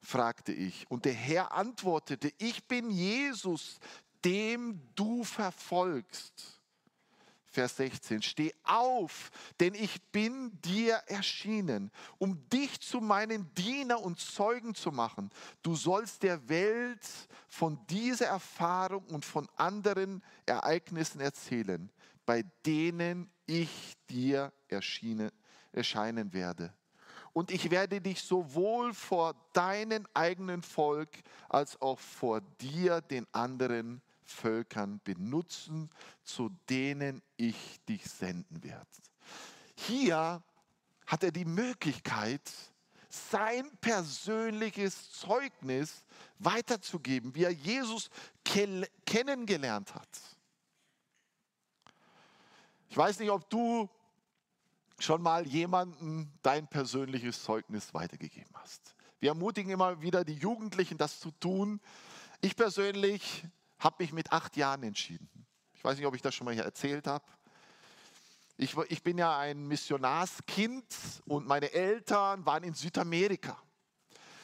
fragte 0.02 0.54
ich. 0.54 0.90
Und 0.90 1.06
der 1.06 1.14
Herr 1.14 1.52
antwortete, 1.52 2.34
ich 2.38 2.68
bin 2.68 2.90
Jesus, 2.90 3.80
dem 4.24 4.82
du 4.96 5.24
verfolgst. 5.24 6.59
Vers 7.52 7.78
16, 7.78 8.22
steh 8.22 8.54
auf, 8.64 9.32
denn 9.60 9.74
ich 9.74 10.02
bin 10.12 10.52
dir 10.62 10.96
erschienen, 11.08 11.92
um 12.20 12.48
dich 12.50 12.80
zu 12.80 13.02
meinem 13.02 13.52
Diener 13.56 14.02
und 14.02 14.20
Zeugen 14.20 14.76
zu 14.76 14.92
machen. 14.92 15.32
Du 15.64 15.76
sollst 15.76 16.22
der 16.24 16.48
Welt 16.48 17.08
von 17.48 17.80
dieser 17.88 18.28
Erfahrung 18.28 19.04
und 19.08 19.26
von 19.26 19.48
anderen 19.56 20.24
Ereignissen 20.46 21.22
erzählen, 21.22 21.92
bei 22.26 22.44
denen 22.66 23.32
ich 23.48 23.96
dir 24.10 24.54
erschienen, 24.68 25.32
erscheinen 25.72 26.32
werde. 26.34 26.74
Und 27.34 27.52
ich 27.52 27.72
werde 27.72 28.02
dich 28.02 28.22
sowohl 28.22 28.94
vor 28.94 29.36
deinem 29.54 30.06
eigenen 30.14 30.62
Volk 30.62 31.10
als 31.48 31.82
auch 31.82 32.00
vor 32.00 32.42
dir, 32.60 33.02
den 33.02 33.26
anderen, 33.32 34.02
Völkern 34.30 35.02
benutzen, 35.04 35.90
zu 36.24 36.50
denen 36.70 37.22
ich 37.38 37.80
dich 37.88 38.06
senden 38.06 38.64
werde. 38.64 38.88
Hier 39.76 40.44
hat 41.06 41.24
er 41.24 41.32
die 41.32 41.46
Möglichkeit, 41.46 42.52
sein 43.10 43.70
persönliches 43.82 45.12
Zeugnis 45.12 46.06
weiterzugeben, 46.38 47.34
wie 47.34 47.44
er 47.44 47.52
Jesus 47.52 48.10
kennengelernt 49.06 49.96
hat. 49.96 50.10
Ich 52.90 52.98
weiß 52.98 53.20
nicht, 53.20 53.32
ob 53.32 53.50
du 53.50 53.90
schon 55.00 55.22
mal 55.22 55.48
jemandem 55.48 56.32
dein 56.42 56.68
persönliches 56.68 57.44
Zeugnis 57.44 57.94
weitergegeben 57.94 58.54
hast. 58.56 58.96
Wir 59.20 59.30
ermutigen 59.30 59.72
immer 59.72 60.02
wieder 60.02 60.24
die 60.24 60.34
Jugendlichen, 60.34 60.98
das 60.98 61.20
zu 61.20 61.32
tun. 61.32 61.82
Ich 62.42 62.56
persönlich 62.56 63.44
habe 63.80 63.96
mich 64.00 64.14
mit 64.14 64.32
acht 64.32 64.56
Jahren 64.58 64.84
entschieden. 64.84 65.30
Ich 65.74 65.84
weiß 65.84 65.98
nicht, 65.98 66.06
ob 66.06 66.16
ich 66.16 66.22
das 66.22 66.36
schon 66.36 66.46
mal 66.46 66.54
hier 66.54 66.64
erzählt 66.64 67.08
habe. 67.08 67.26
Ich, 68.58 68.76
ich 68.90 69.02
bin 69.02 69.18
ja 69.18 69.40
ein 69.40 69.68
Missionarskind 69.68 70.86
und 71.26 71.48
meine 71.48 71.72
Eltern 71.72 72.46
waren 72.46 72.64
in 72.64 72.74
Südamerika. 72.74 73.58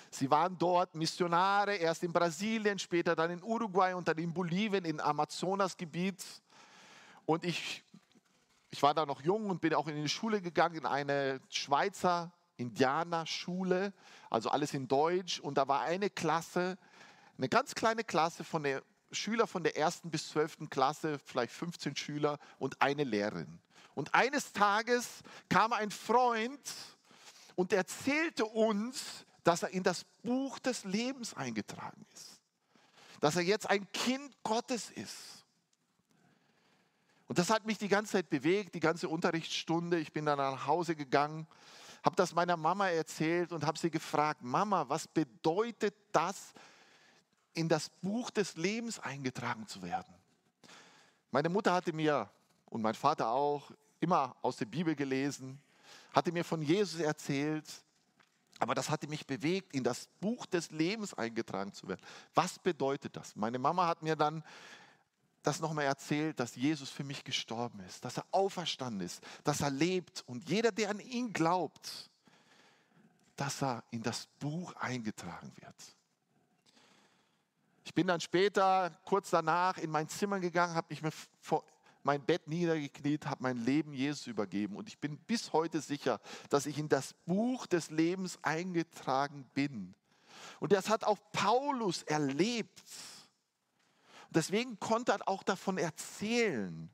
Sie 0.10 0.32
waren 0.32 0.58
dort 0.58 0.96
Missionare, 0.96 1.76
erst 1.76 2.04
in 2.04 2.14
Brasilien, 2.14 2.80
später 2.80 3.14
dann 3.18 3.32
in 3.32 3.44
Uruguay 3.44 3.94
und 3.94 4.08
dann 4.08 4.18
in 4.18 4.34
Bolivien, 4.34 4.86
im 4.86 5.02
Amazonasgebiet. 5.02 6.24
Und 7.26 7.44
ich, 7.44 7.84
ich 8.70 8.82
war 8.82 8.94
da 8.94 9.06
noch 9.06 9.22
jung 9.22 9.50
und 9.50 9.60
bin 9.60 9.74
auch 9.74 9.88
in 9.88 10.02
die 10.02 10.08
Schule 10.08 10.42
gegangen, 10.42 10.78
in 10.78 10.86
eine 10.86 11.42
Schweizer 11.50 12.32
Indianerschule, 12.56 13.92
also 14.30 14.50
alles 14.50 14.74
in 14.74 14.88
Deutsch. 14.88 15.42
Und 15.42 15.58
da 15.58 15.68
war 15.68 15.82
eine 15.82 16.10
Klasse, 16.10 16.78
eine 17.38 17.50
ganz 17.50 17.76
kleine 17.76 18.06
Klasse 18.06 18.46
von 18.46 18.64
der 18.64 18.82
Schüler 19.16 19.48
von 19.48 19.64
der 19.64 19.78
ersten 19.78 20.12
bis 20.12 20.30
zwölften 20.30 20.70
Klasse, 20.70 21.20
vielleicht 21.20 21.54
15 21.54 21.96
Schüler 21.96 22.38
und 22.60 22.82
eine 22.82 23.04
Lehrerin. 23.04 23.60
Und 23.96 24.14
eines 24.14 24.52
Tages 24.52 25.22
kam 25.50 25.74
ein 25.74 25.90
Freund 25.90 26.60
und 27.56 27.74
erzählte 27.74 28.46
uns, 28.46 29.26
dass 29.44 29.64
er 29.64 29.70
in 29.70 29.84
das 29.84 30.04
Buch 30.24 30.60
des 30.60 30.84
Lebens 30.84 31.34
eingetragen 31.34 32.06
ist. 32.14 32.42
Dass 33.22 33.36
er 33.38 33.44
jetzt 33.44 33.70
ein 33.70 33.90
Kind 33.94 34.36
Gottes 34.44 34.90
ist. 34.92 35.46
Und 37.28 37.40
das 37.40 37.50
hat 37.50 37.66
mich 37.66 37.78
die 37.78 37.88
ganze 37.88 38.14
Zeit 38.14 38.30
bewegt, 38.30 38.76
die 38.76 38.80
ganze 38.80 39.10
Unterrichtsstunde. 39.10 39.98
Ich 40.00 40.12
bin 40.12 40.26
dann 40.26 40.38
nach 40.38 40.68
Hause 40.68 40.96
gegangen, 40.96 41.48
habe 42.04 42.16
das 42.16 42.36
meiner 42.36 42.58
Mama 42.58 42.90
erzählt 42.90 43.52
und 43.52 43.66
habe 43.66 43.80
sie 43.80 43.90
gefragt, 43.90 44.44
Mama, 44.44 44.88
was 44.90 45.08
bedeutet 45.08 45.96
das 46.12 46.54
in 47.56 47.68
das 47.68 47.90
Buch 48.02 48.30
des 48.30 48.56
Lebens 48.56 49.00
eingetragen 49.00 49.68
zu 49.68 49.82
werden. 49.82 50.14
Meine 51.32 51.50
Mutter 51.50 51.74
hatte 51.74 51.92
mir 51.92 52.30
und 52.66 52.82
mein 52.82 52.94
Vater 52.94 53.30
auch 53.30 53.72
immer 54.00 54.36
aus 54.42 54.58
der 54.58 54.66
Bibel 54.66 54.96
gelesen, 54.96 55.60
hatte 56.14 56.32
mir 56.32 56.44
von 56.44 56.62
Jesus 56.62 57.00
erzählt, 57.00 57.66
aber 58.60 58.76
das 58.76 58.90
hatte 58.90 59.08
mich 59.08 59.26
bewegt, 59.26 59.74
in 59.74 59.84
das 59.84 60.08
Buch 60.22 60.46
des 60.46 60.72
Lebens 60.72 61.14
eingetragen 61.14 61.74
zu 61.74 61.88
werden. 61.88 62.02
Was 62.34 62.60
bedeutet 62.60 63.16
das? 63.16 63.36
Meine 63.36 63.60
Mama 63.60 63.88
hat 63.88 64.02
mir 64.02 64.16
dann 64.16 64.44
das 65.44 65.60
nochmal 65.60 65.86
erzählt, 65.86 66.40
dass 66.40 66.56
Jesus 66.56 66.90
für 66.90 67.04
mich 67.04 67.24
gestorben 67.24 67.80
ist, 67.82 68.04
dass 68.04 68.18
er 68.18 68.26
auferstanden 68.32 69.06
ist, 69.06 69.22
dass 69.44 69.62
er 69.62 69.70
lebt 69.70 70.24
und 70.26 70.50
jeder, 70.50 70.72
der 70.72 70.90
an 70.90 71.00
ihn 71.00 71.34
glaubt, 71.34 72.10
dass 73.36 73.62
er 73.62 73.84
in 73.92 74.02
das 74.02 74.28
Buch 74.40 74.74
eingetragen 74.76 75.52
wird. 75.58 75.95
Ich 77.86 77.94
bin 77.94 78.08
dann 78.08 78.20
später, 78.20 78.92
kurz 79.06 79.30
danach, 79.30 79.78
in 79.78 79.92
mein 79.92 80.10
Zimmer 80.10 80.40
gegangen, 80.40 80.76
habe 80.76 80.88
mich 80.90 81.02
vor 81.40 81.64
mein 82.02 82.24
Bett 82.24 82.48
niedergekniet, 82.48 83.26
habe 83.26 83.42
mein 83.42 83.58
Leben 83.58 83.94
Jesus 83.94 84.28
übergeben. 84.28 84.76
Und 84.76 84.88
ich 84.88 85.00
bin 85.00 85.18
bis 85.18 85.54
heute 85.54 85.82
sicher, 85.82 86.20
dass 86.50 86.68
ich 86.68 86.78
in 86.78 86.88
das 86.88 87.14
Buch 87.26 87.66
des 87.66 87.90
Lebens 87.90 88.38
eingetragen 88.44 89.50
bin. 89.56 89.96
Und 90.60 90.72
das 90.72 90.90
hat 90.90 91.04
auch 91.04 91.18
Paulus 91.32 92.04
erlebt. 92.04 92.84
deswegen 94.30 94.80
konnte 94.80 95.14
er 95.14 95.28
auch 95.28 95.42
davon 95.44 95.78
erzählen. 95.78 96.90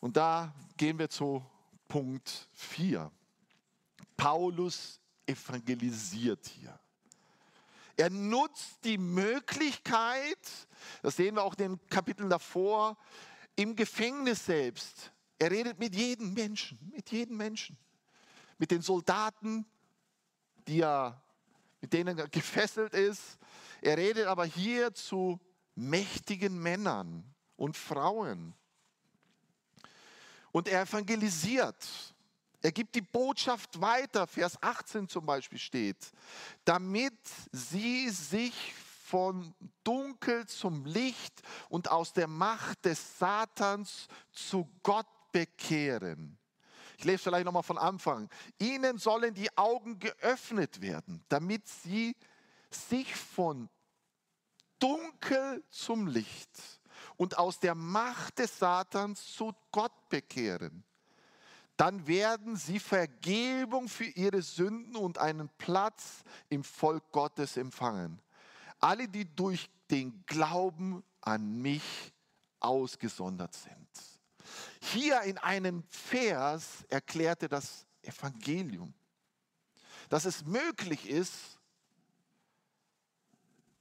Und 0.00 0.16
da 0.16 0.54
gehen 0.76 0.98
wir 0.98 1.10
zu 1.10 1.44
Punkt 1.88 2.48
4. 2.52 3.10
Paulus 4.16 5.00
evangelisiert 5.26 6.46
hier. 6.46 6.78
Er 7.96 8.10
nutzt 8.10 8.84
die 8.84 8.98
Möglichkeit, 8.98 10.38
das 11.02 11.16
sehen 11.16 11.36
wir 11.36 11.42
auch 11.42 11.54
in 11.54 11.76
den 11.76 11.86
Kapiteln 11.88 12.30
davor, 12.30 12.96
im 13.56 13.76
Gefängnis 13.76 14.46
selbst. 14.46 15.12
Er 15.38 15.50
redet 15.50 15.78
mit 15.78 15.94
jedem 15.94 16.34
Menschen, 16.34 16.78
mit 16.94 17.10
jedem 17.10 17.36
Menschen. 17.36 17.76
Mit 18.58 18.70
den 18.70 18.82
Soldaten, 18.82 19.64
die 20.68 20.80
er, 20.80 21.22
mit 21.80 21.92
denen 21.92 22.18
er 22.18 22.28
gefesselt 22.28 22.94
ist. 22.94 23.38
Er 23.80 23.96
redet 23.96 24.26
aber 24.26 24.44
hier 24.44 24.92
zu 24.94 25.40
mächtigen 25.74 26.58
Männern 26.58 27.24
und 27.56 27.76
Frauen. 27.76 28.54
Und 30.52 30.68
er 30.68 30.82
evangelisiert. 30.82 32.14
Er 32.62 32.72
gibt 32.72 32.94
die 32.94 33.00
Botschaft 33.00 33.80
weiter, 33.80 34.26
Vers 34.26 34.62
18 34.62 35.08
zum 35.08 35.24
Beispiel 35.24 35.58
steht, 35.58 36.12
damit 36.64 37.18
sie 37.52 38.10
sich 38.10 38.74
von 39.04 39.54
Dunkel 39.82 40.46
zum 40.46 40.84
Licht 40.84 41.42
und 41.68 41.90
aus 41.90 42.12
der 42.12 42.28
Macht 42.28 42.84
des 42.84 43.18
Satans 43.18 44.08
zu 44.30 44.68
Gott 44.82 45.06
bekehren. 45.32 46.38
Ich 46.98 47.04
lese 47.04 47.24
vielleicht 47.24 47.46
nochmal 47.46 47.62
von 47.62 47.78
Anfang. 47.78 48.28
Ihnen 48.58 48.98
sollen 48.98 49.32
die 49.32 49.56
Augen 49.56 49.98
geöffnet 49.98 50.82
werden, 50.82 51.24
damit 51.30 51.66
sie 51.66 52.14
sich 52.70 53.16
von 53.16 53.70
Dunkel 54.78 55.64
zum 55.70 56.06
Licht 56.06 56.60
und 57.16 57.38
aus 57.38 57.58
der 57.58 57.74
Macht 57.74 58.38
des 58.38 58.58
Satans 58.58 59.32
zu 59.32 59.54
Gott 59.72 60.08
bekehren 60.10 60.84
dann 61.80 62.06
werden 62.06 62.56
sie 62.56 62.78
Vergebung 62.78 63.88
für 63.88 64.04
ihre 64.04 64.42
Sünden 64.42 64.96
und 64.96 65.16
einen 65.16 65.48
Platz 65.56 66.24
im 66.50 66.62
Volk 66.62 67.10
Gottes 67.10 67.56
empfangen. 67.56 68.20
Alle, 68.80 69.08
die 69.08 69.24
durch 69.34 69.70
den 69.90 70.22
Glauben 70.26 71.02
an 71.22 71.62
mich 71.62 72.12
ausgesondert 72.58 73.54
sind. 73.54 73.88
Hier 74.82 75.22
in 75.22 75.38
einem 75.38 75.82
Vers 75.84 76.84
erklärte 76.90 77.48
das 77.48 77.86
Evangelium, 78.02 78.92
dass 80.10 80.26
es 80.26 80.44
möglich 80.44 81.08
ist, 81.08 81.58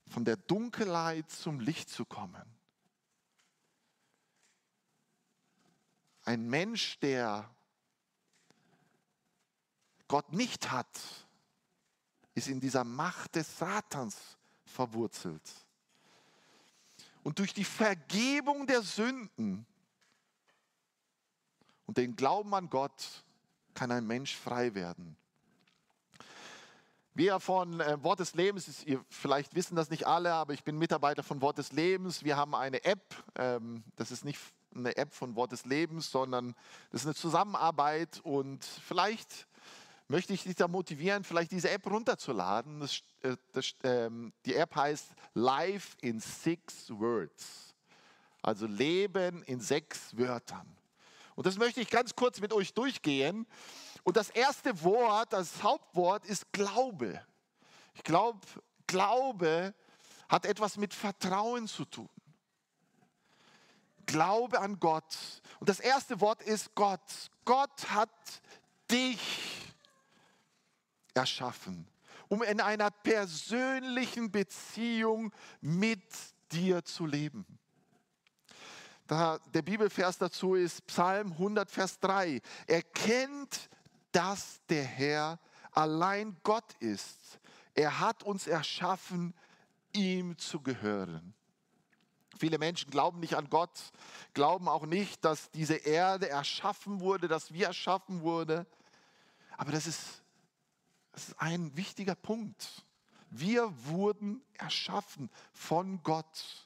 von 0.08 0.24
der 0.24 0.38
Dunkelheit 0.38 1.30
zum 1.30 1.60
Licht 1.60 1.90
zu 1.90 2.06
kommen. 2.06 2.46
Ein 6.24 6.48
Mensch, 6.48 6.98
der 7.00 7.54
Gott 10.10 10.34
nicht 10.34 10.72
hat, 10.72 11.00
ist 12.34 12.50
in 12.50 12.60
dieser 12.60 12.84
Macht 12.84 13.36
des 13.36 13.58
Satans 13.58 14.18
verwurzelt. 14.66 15.42
Und 17.24 17.40
durch 17.40 17.54
die 17.54 17.64
Vergebung 17.64 18.68
der 18.68 18.82
Sünden 18.82 19.66
und 21.86 21.98
den 21.98 22.16
Glauben 22.16 22.54
an 22.54 22.70
Gott 22.70 23.24
kann 23.74 23.92
ein 23.92 24.06
Mensch 24.06 24.36
frei 24.36 24.74
werden. 24.74 25.16
Wir 27.14 27.40
von 27.40 27.82
äh, 27.82 28.02
Wort 28.02 28.20
des 28.20 28.34
Lebens, 28.34 28.86
ihr 28.86 29.04
vielleicht 29.10 29.54
wissen 29.54 29.76
das 29.76 29.90
nicht 29.90 30.08
alle, 30.08 30.34
aber 30.34 30.54
ich 30.54 30.64
bin 30.64 30.78
Mitarbeiter 30.78 31.22
von 31.22 31.42
Wort 31.42 31.58
des 31.58 31.74
Lebens. 31.74 32.24
Wir 32.24 32.38
haben 32.38 32.56
eine 32.56 32.84
App, 32.86 33.02
ähm, 33.36 33.84
das 33.98 34.12
ist 34.12 34.24
nicht 34.24 34.40
eine 34.74 34.96
App 34.96 35.14
von 35.14 35.36
Wort 35.36 35.52
des 35.52 35.66
Lebens, 35.66 36.12
sondern 36.12 36.56
das 36.92 37.02
ist 37.02 37.08
eine 37.08 37.16
Zusammenarbeit 37.16 38.22
und 38.24 38.64
vielleicht 38.64 39.49
möchte 40.10 40.34
ich 40.34 40.44
dich 40.44 40.56
da 40.56 40.68
motivieren, 40.68 41.24
vielleicht 41.24 41.52
diese 41.52 41.70
App 41.70 41.86
runterzuladen. 41.86 42.80
Das, 42.80 43.02
äh, 43.22 43.38
das, 43.54 43.74
ähm, 43.84 44.34
die 44.46 44.56
App 44.56 44.76
heißt 44.76 45.14
Life 45.36 45.96
in 46.02 46.20
Six 46.20 46.90
Words. 46.90 47.76
Also 48.42 48.66
Leben 48.66 49.44
in 49.44 49.60
sechs 49.60 50.18
Wörtern. 50.18 50.66
Und 51.36 51.46
das 51.46 51.58
möchte 51.58 51.82
ich 51.82 51.90
ganz 51.90 52.16
kurz 52.16 52.40
mit 52.42 52.54
euch 52.54 52.74
durchgehen. 52.74 53.46
Und 54.04 54.18
das 54.18 54.30
erste 54.30 54.82
Wort, 54.84 55.34
das 55.34 55.62
Hauptwort 55.62 56.26
ist 56.26 56.52
Glaube. 56.54 57.22
Ich 57.94 58.04
glaube, 58.04 58.40
Glaube 58.88 59.74
hat 60.28 60.46
etwas 60.46 60.78
mit 60.78 60.94
Vertrauen 60.94 61.68
zu 61.68 61.86
tun. 61.86 62.10
Glaube 64.06 64.60
an 64.60 64.80
Gott. 64.80 65.16
Und 65.60 65.70
das 65.70 65.80
erste 65.80 66.20
Wort 66.22 66.42
ist 66.42 66.74
Gott. 66.74 67.30
Gott 67.46 67.90
hat 67.90 68.10
dich 68.90 69.59
erschaffen, 71.20 71.86
um 72.30 72.42
in 72.44 72.62
einer 72.62 72.92
persönlichen 72.92 74.32
Beziehung 74.32 75.32
mit 75.62 76.02
dir 76.52 76.84
zu 76.84 77.06
leben. 77.06 77.46
Da, 79.06 79.40
der 79.54 79.64
Bibelvers 79.64 80.18
dazu 80.18 80.56
ist 80.56 80.86
Psalm 80.88 81.32
100, 81.34 81.70
Vers 81.70 82.00
3. 82.00 82.42
Erkennt, 82.68 83.70
dass 84.12 84.62
der 84.70 84.84
Herr 84.84 85.40
allein 85.72 86.38
Gott 86.44 86.74
ist. 86.80 87.40
Er 87.74 88.00
hat 88.00 88.24
uns 88.24 88.48
erschaffen, 88.48 89.34
ihm 89.94 90.38
zu 90.38 90.62
gehören. 90.62 91.34
Viele 92.38 92.58
Menschen 92.58 92.92
glauben 92.92 93.20
nicht 93.20 93.34
an 93.36 93.50
Gott, 93.50 93.92
glauben 94.34 94.70
auch 94.70 94.86
nicht, 94.86 95.26
dass 95.26 95.52
diese 95.52 95.76
Erde 95.76 96.30
erschaffen 96.30 97.02
wurde, 97.02 97.28
dass 97.28 97.52
wir 97.52 97.68
erschaffen 97.68 98.22
wurden. 98.22 98.66
Aber 99.58 99.74
das 99.74 99.88
ist 99.88 100.19
das 101.20 101.28
ist 101.28 101.42
ein 101.42 101.76
wichtiger 101.76 102.16
Punkt. 102.16 102.86
Wir 103.30 103.74
wurden 103.88 104.42
erschaffen 104.58 105.30
von 105.52 106.02
Gott. 106.02 106.66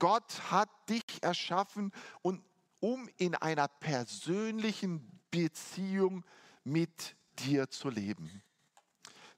Gott 0.00 0.50
hat 0.50 0.68
dich 0.88 1.04
erschaffen, 1.22 1.92
und, 2.22 2.42
um 2.80 3.08
in 3.16 3.36
einer 3.36 3.68
persönlichen 3.68 5.08
Beziehung 5.30 6.24
mit 6.64 7.14
dir 7.38 7.70
zu 7.70 7.90
leben. 7.90 8.42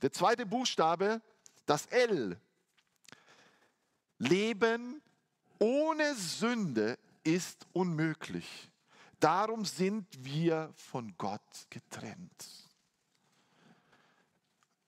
Der 0.00 0.10
zweite 0.10 0.46
Buchstabe, 0.46 1.20
das 1.66 1.84
L. 1.84 2.40
Leben 4.16 5.02
ohne 5.58 6.14
Sünde 6.14 6.98
ist 7.22 7.66
unmöglich. 7.74 8.70
Darum 9.20 9.66
sind 9.66 10.06
wir 10.24 10.72
von 10.74 11.14
Gott 11.18 11.66
getrennt. 11.68 12.65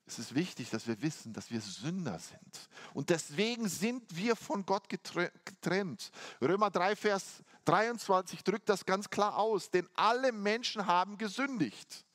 Es 0.08 0.18
ist 0.18 0.34
wichtig, 0.34 0.70
dass 0.70 0.86
wir 0.86 1.00
wissen, 1.02 1.34
dass 1.34 1.50
wir 1.50 1.60
Sünder 1.60 2.18
sind. 2.18 2.68
Und 2.94 3.10
deswegen 3.10 3.68
sind 3.68 4.16
wir 4.16 4.36
von 4.36 4.64
Gott 4.64 4.88
getrennt. 4.88 6.10
Römer 6.40 6.70
3, 6.70 6.96
Vers 6.96 7.42
23 7.66 8.42
drückt 8.42 8.70
das 8.70 8.86
ganz 8.86 9.10
klar 9.10 9.36
aus. 9.36 9.70
Denn 9.70 9.86
alle 9.92 10.32
Menschen 10.32 10.86
haben 10.86 11.18
gesündigt 11.18 12.06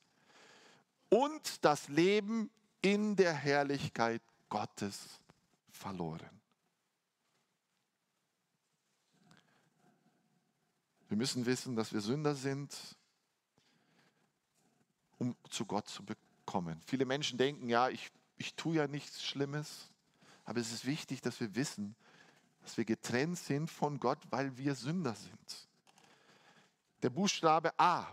und 1.10 1.64
das 1.64 1.88
Leben 1.88 2.50
in 2.82 3.16
der 3.16 3.34
Herrlichkeit 3.34 4.24
Gottes 4.50 4.98
verloren. 5.70 6.42
Wir 11.10 11.18
müssen 11.18 11.46
wissen, 11.46 11.76
dass 11.76 11.94
wir 11.94 12.02
Sünder 12.02 12.34
sind, 12.34 12.76
um 15.20 15.36
zu 15.52 15.64
Gott 15.64 15.88
zu 15.88 16.04
kommen. 16.46 16.82
Viele 16.86 17.06
Menschen 17.06 17.38
denken, 17.38 17.70
ja, 17.70 17.90
ich, 17.90 18.12
ich 18.38 18.56
tue 18.56 18.76
ja 18.76 18.88
nichts 18.88 19.24
Schlimmes, 19.24 19.90
aber 20.46 20.60
es 20.60 20.72
ist 20.72 20.86
wichtig, 20.86 21.22
dass 21.22 21.40
wir 21.40 21.56
wissen, 21.56 21.96
dass 22.62 22.78
wir 22.78 22.86
getrennt 22.86 23.38
sind 23.38 23.70
von 23.70 24.00
Gott, 24.00 24.20
weil 24.30 24.58
wir 24.58 24.76
Sünder 24.76 25.16
sind. 25.16 25.68
Der 27.02 27.10
Buchstabe 27.10 27.78
A. 27.78 28.08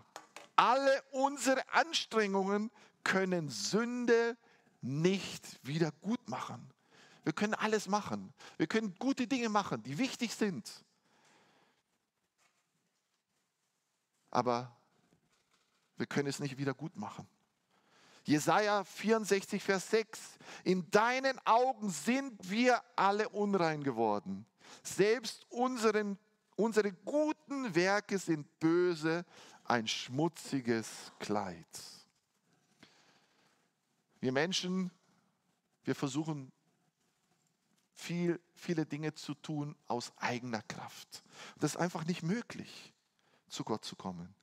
Alle 0.56 1.02
unsere 1.12 1.62
Anstrengungen 1.72 2.70
können 3.04 3.48
Sünde 3.48 4.36
nicht 4.82 5.64
wieder 5.66 5.92
gut 6.00 6.28
machen. 6.28 6.70
Wir 7.22 7.32
können 7.32 7.54
alles 7.54 7.86
machen. 7.86 8.32
Wir 8.56 8.66
können 8.66 8.94
gute 8.98 9.26
Dinge 9.26 9.48
machen, 9.48 9.82
die 9.82 9.98
wichtig 9.98 10.34
sind. 10.34 10.84
Aber 14.30 14.76
wir 15.96 16.06
können 16.06 16.28
es 16.28 16.40
nicht 16.40 16.56
wieder 16.58 16.74
gut 16.74 16.96
machen. 16.96 17.28
Jesaja 18.24 18.85
64, 18.85 19.62
Vers 19.62 19.90
6. 19.90 20.20
In 20.64 20.90
deinen 20.90 21.38
Augen 21.46 21.90
sind 21.90 22.50
wir 22.50 22.83
alle 22.96 23.28
unrein 23.28 23.83
geworden. 23.83 24.46
Selbst 24.83 25.46
unseren, 25.50 26.18
unsere 26.56 26.92
guten 26.92 27.74
Werke 27.74 28.18
sind 28.18 28.61
böse, 28.61 29.24
ein 29.64 29.87
schmutziges 29.87 31.12
Kleid. 31.18 31.66
Wir 34.20 34.33
Menschen, 34.33 34.90
wir 35.85 35.94
versuchen 35.94 36.52
viel, 37.94 38.40
viele 38.54 38.87
Dinge 38.87 39.14
zu 39.14 39.35
tun 39.35 39.76
aus 39.87 40.12
eigener 40.16 40.62
Kraft. 40.62 41.22
Das 41.59 41.72
ist 41.74 41.80
einfach 41.80 42.04
nicht 42.04 42.22
möglich, 42.22 42.92
zu 43.48 43.64
Gott 43.64 43.85
zu 43.85 43.96
kommen. 43.96 44.35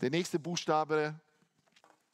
Der 0.00 0.10
nächste 0.10 0.38
Buchstabe 0.38 1.18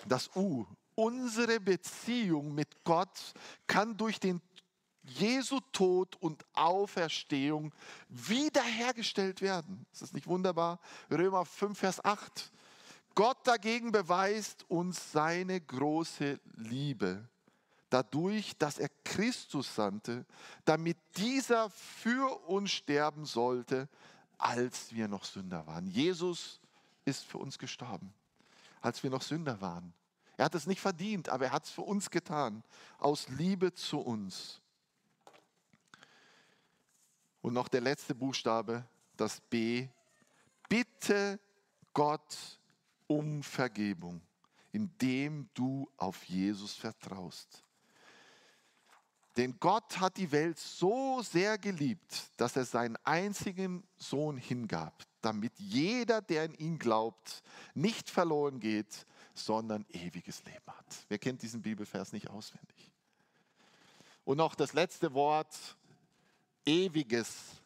das 0.07 0.31
U, 0.37 0.67
Unsere 0.97 1.59
Beziehung 1.59 2.55
mit 2.55 2.85
Gott 2.85 3.35
kann 3.67 3.97
durch 3.97 4.21
den 4.21 4.40
Jesu 5.03 5.61
Tod 5.73 6.17
und 6.17 6.45
Auferstehung 6.55 7.75
wiederhergestellt 8.09 9.43
werden. 9.43 9.87
Ist 9.93 10.03
das 10.03 10.12
nicht 10.12 10.27
wunderbar? 10.27 10.79
Römer 11.11 11.45
5, 11.45 11.79
Vers 11.79 12.05
8. 12.05 12.53
Gott 13.14 13.38
dagegen 13.45 13.93
beweist 13.93 14.64
uns 14.71 15.12
seine 15.12 15.61
große 15.61 16.40
Liebe 16.57 17.29
dadurch, 17.90 18.57
dass 18.59 18.79
er 18.79 18.88
Christus 19.05 19.73
sandte, 19.75 20.27
damit 20.64 20.97
dieser 21.17 21.71
für 21.71 22.49
uns 22.49 22.73
sterben 22.73 23.25
sollte, 23.25 23.88
als 24.38 24.93
wir 24.93 25.07
noch 25.07 25.25
Sünder 25.25 25.67
waren. 25.67 25.87
Jesus 25.87 26.61
ist 27.05 27.25
für 27.25 27.38
uns 27.38 27.57
gestorben, 27.59 28.12
als 28.85 29.03
wir 29.03 29.11
noch 29.11 29.23
Sünder 29.23 29.61
waren. 29.61 29.92
Er 30.37 30.47
hat 30.47 30.55
es 30.55 30.66
nicht 30.66 30.81
verdient, 30.81 31.29
aber 31.29 31.47
er 31.47 31.53
hat 31.53 31.64
es 31.64 31.70
für 31.70 31.83
uns 31.83 32.11
getan, 32.11 32.62
aus 32.99 33.29
Liebe 33.29 33.73
zu 33.73 34.01
uns. 34.01 34.61
Und 37.40 37.55
noch 37.55 37.68
der 37.68 37.81
letzte 37.81 38.14
Buchstabe, 38.14 38.85
das 39.16 39.40
B. 39.40 39.88
Bitte 40.68 41.38
Gott 41.92 42.59
um 43.07 43.42
Vergebung, 43.42 44.20
indem 44.73 45.49
du 45.55 45.88
auf 45.97 46.25
Jesus 46.25 46.75
vertraust. 46.75 47.62
Denn 49.37 49.59
Gott 49.61 49.99
hat 49.99 50.16
die 50.16 50.31
Welt 50.31 50.59
so 50.59 51.23
sehr 51.23 51.59
geliebt, 51.59 52.31
dass 52.37 52.57
er 52.57 52.64
seinen 52.64 52.97
einzigen 53.05 53.85
Sohn 53.97 54.37
hingab, 54.37 55.05
damit 55.25 55.59
jeder, 55.59 56.21
der 56.21 56.45
in 56.45 56.55
ihn 56.55 56.79
glaubt, 56.79 57.43
nicht 57.75 58.11
verloren 58.11 58.61
geht, 58.61 59.07
sondern 59.35 59.85
ewiges 59.91 60.45
Leben 60.45 60.67
hat. 60.67 60.87
Wer 61.09 61.19
kennt 61.19 61.43
diesen 61.43 61.63
Bibelvers 61.63 62.13
nicht 62.13 62.31
auswendig? 62.31 62.93
Und 64.25 64.39
noch 64.39 64.55
das 64.55 64.73
letzte 64.73 65.13
Wort, 65.15 65.77
ewiges 66.65 67.63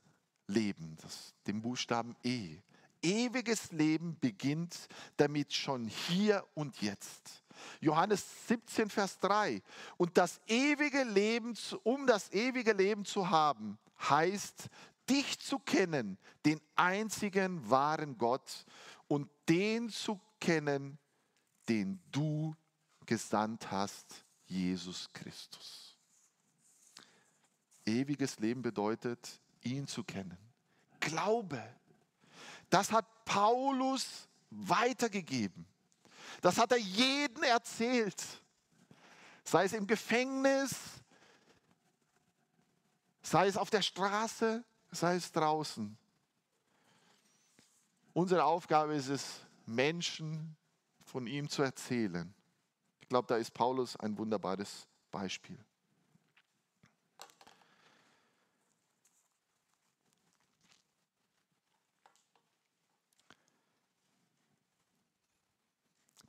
Leben, 0.47 0.97
das, 1.03 1.35
den 1.47 1.61
Buchstaben 1.61 2.16
E. 2.25 2.59
Ewiges 3.01 3.71
Leben 3.71 4.18
beginnt 4.18 4.88
damit 5.16 5.53
schon 5.53 5.87
hier 5.87 6.44
und 6.55 6.81
jetzt. 6.83 7.44
Johannes 7.81 8.25
17, 8.49 8.90
Vers 8.90 9.18
3. 9.21 9.62
Und 9.97 10.16
das 10.16 10.40
ewige 10.47 11.05
Leben, 11.05 11.57
um 11.85 12.07
das 12.07 12.33
ewige 12.33 12.73
Leben 12.73 13.05
zu 13.05 13.31
haben, 13.31 13.79
heißt, 14.01 14.68
dich 15.09 15.38
zu 15.38 15.59
kennen, 15.59 16.18
den 16.44 16.61
einzigen 16.77 17.68
wahren 17.68 18.16
Gott 18.18 18.64
und 19.07 19.31
den 19.49 19.88
zu 19.90 20.21
kennen, 20.40 20.99
den 21.68 22.01
du 22.11 22.55
gesandt 23.07 23.71
hast, 23.71 24.25
Jesus 24.47 25.09
Christus. 25.12 25.97
Ewiges 27.85 28.38
Leben 28.38 28.62
bedeutet, 28.62 29.40
ihn 29.62 29.87
zu 29.87 30.05
kennen. 30.05 30.37
Glaube. 31.01 31.62
Das 32.71 32.92
hat 32.92 33.25
Paulus 33.25 34.29
weitergegeben. 34.51 35.66
Das 36.40 36.59
hat 36.59 36.73
er 36.73 36.79
jedem 36.79 37.42
erzählt. 37.42 38.23
Sei 39.44 39.64
es 39.64 39.73
im 39.73 39.87
Gefängnis, 39.87 40.75
sei 43.23 43.47
es 43.47 43.57
auf 43.57 43.71
der 43.71 43.83
Straße, 43.83 44.62
sei 44.90 45.16
es 45.16 45.31
draußen. 45.33 45.96
Unsere 48.12 48.44
Aufgabe 48.44 48.94
ist 48.94 49.09
es, 49.09 49.40
Menschen 49.66 50.57
von 51.05 51.27
ihm 51.27 51.48
zu 51.48 51.62
erzählen. 51.62 52.35
Ich 53.01 53.09
glaube, 53.09 53.29
da 53.29 53.37
ist 53.37 53.53
Paulus 53.53 53.96
ein 53.96 54.16
wunderbares 54.18 54.87
Beispiel. 55.11 55.59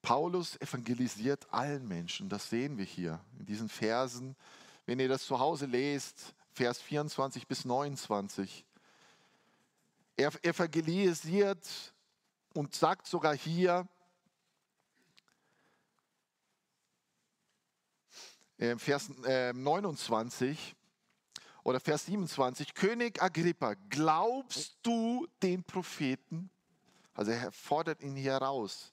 Paulus 0.02 0.60
evangelisiert 0.60 1.46
allen 1.54 1.88
Menschen, 1.88 2.30
das 2.30 2.50
sehen 2.50 2.78
wir 2.78 2.86
hier 2.86 3.24
in 3.38 3.46
diesen 3.46 3.70
Versen. 3.70 4.36
Wenn 4.86 5.00
ihr 5.00 5.08
das 5.08 5.26
zu 5.26 5.38
Hause 5.38 5.68
lest, 5.68 6.34
Vers 6.60 6.82
24 6.82 7.48
bis 7.48 7.64
29. 7.64 8.66
Er 10.18 10.30
evangelisiert 10.44 11.66
und 12.54 12.76
sagt 12.76 13.08
sogar 13.08 13.34
hier, 13.34 13.88
äh, 18.58 18.76
Vers 18.78 19.08
29 19.54 20.50
äh, 20.60 21.40
oder 21.64 21.80
Vers 21.80 22.08
27, 22.08 22.74
König 22.74 23.24
Agrippa, 23.24 23.76
glaubst 23.90 24.80
du 24.82 25.30
den 25.42 25.64
Propheten? 25.64 26.50
Also 27.14 27.32
er 27.32 27.54
fordert 27.54 28.02
ihn 28.02 28.18
hier 28.18 28.34
heraus. 28.34 28.92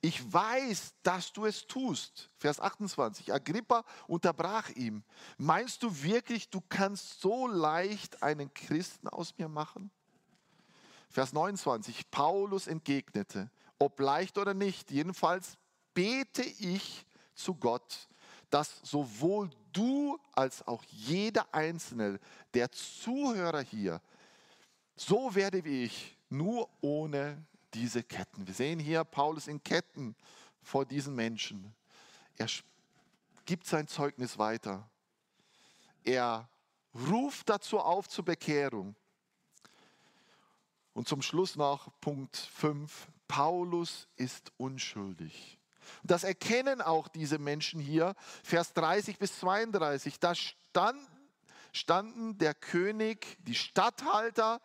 Ich 0.00 0.32
weiß, 0.32 0.94
dass 1.02 1.32
du 1.32 1.46
es 1.46 1.66
tust. 1.66 2.30
Vers 2.36 2.60
28. 2.60 3.32
Agrippa 3.32 3.84
unterbrach 4.06 4.70
ihm. 4.70 5.02
Meinst 5.38 5.82
du 5.82 6.02
wirklich, 6.02 6.50
du 6.50 6.60
kannst 6.68 7.20
so 7.20 7.46
leicht 7.46 8.22
einen 8.22 8.52
Christen 8.54 9.08
aus 9.08 9.36
mir 9.38 9.48
machen? 9.48 9.90
Vers 11.08 11.32
29. 11.32 12.10
Paulus 12.10 12.66
entgegnete, 12.66 13.50
ob 13.78 14.00
leicht 14.00 14.38
oder 14.38 14.54
nicht, 14.54 14.90
jedenfalls 14.90 15.56
bete 15.94 16.42
ich 16.42 17.06
zu 17.34 17.54
Gott, 17.54 18.08
dass 18.50 18.80
sowohl 18.82 19.50
du 19.72 20.18
als 20.32 20.66
auch 20.66 20.82
jeder 20.84 21.52
Einzelne 21.54 22.18
der 22.54 22.70
Zuhörer 22.70 23.60
hier 23.60 24.00
so 24.96 25.34
werde 25.34 25.64
wie 25.64 25.84
ich, 25.84 26.16
nur 26.28 26.68
ohne 26.80 27.44
diese 27.76 28.02
Ketten. 28.02 28.46
Wir 28.46 28.54
sehen 28.54 28.78
hier 28.78 29.04
Paulus 29.04 29.48
in 29.48 29.62
Ketten 29.62 30.16
vor 30.62 30.86
diesen 30.86 31.14
Menschen. 31.14 31.74
Er 32.38 32.48
gibt 33.44 33.66
sein 33.66 33.86
Zeugnis 33.86 34.38
weiter. 34.38 34.88
Er 36.02 36.48
ruft 36.94 37.50
dazu 37.50 37.78
auf 37.78 38.08
zur 38.08 38.24
Bekehrung. 38.24 38.96
Und 40.94 41.06
zum 41.06 41.20
Schluss 41.20 41.56
noch 41.56 41.90
Punkt 42.00 42.36
5. 42.36 43.08
Paulus 43.28 44.08
ist 44.16 44.52
unschuldig. 44.56 45.58
Das 46.02 46.24
erkennen 46.24 46.80
auch 46.80 47.08
diese 47.08 47.38
Menschen 47.38 47.78
hier, 47.78 48.14
Vers 48.42 48.72
30 48.72 49.18
bis 49.18 49.38
32. 49.38 50.18
Da 50.18 50.34
stand, 50.34 51.06
standen 51.72 52.38
der 52.38 52.54
König, 52.54 53.36
die 53.40 53.54
Statthalter, 53.54 54.62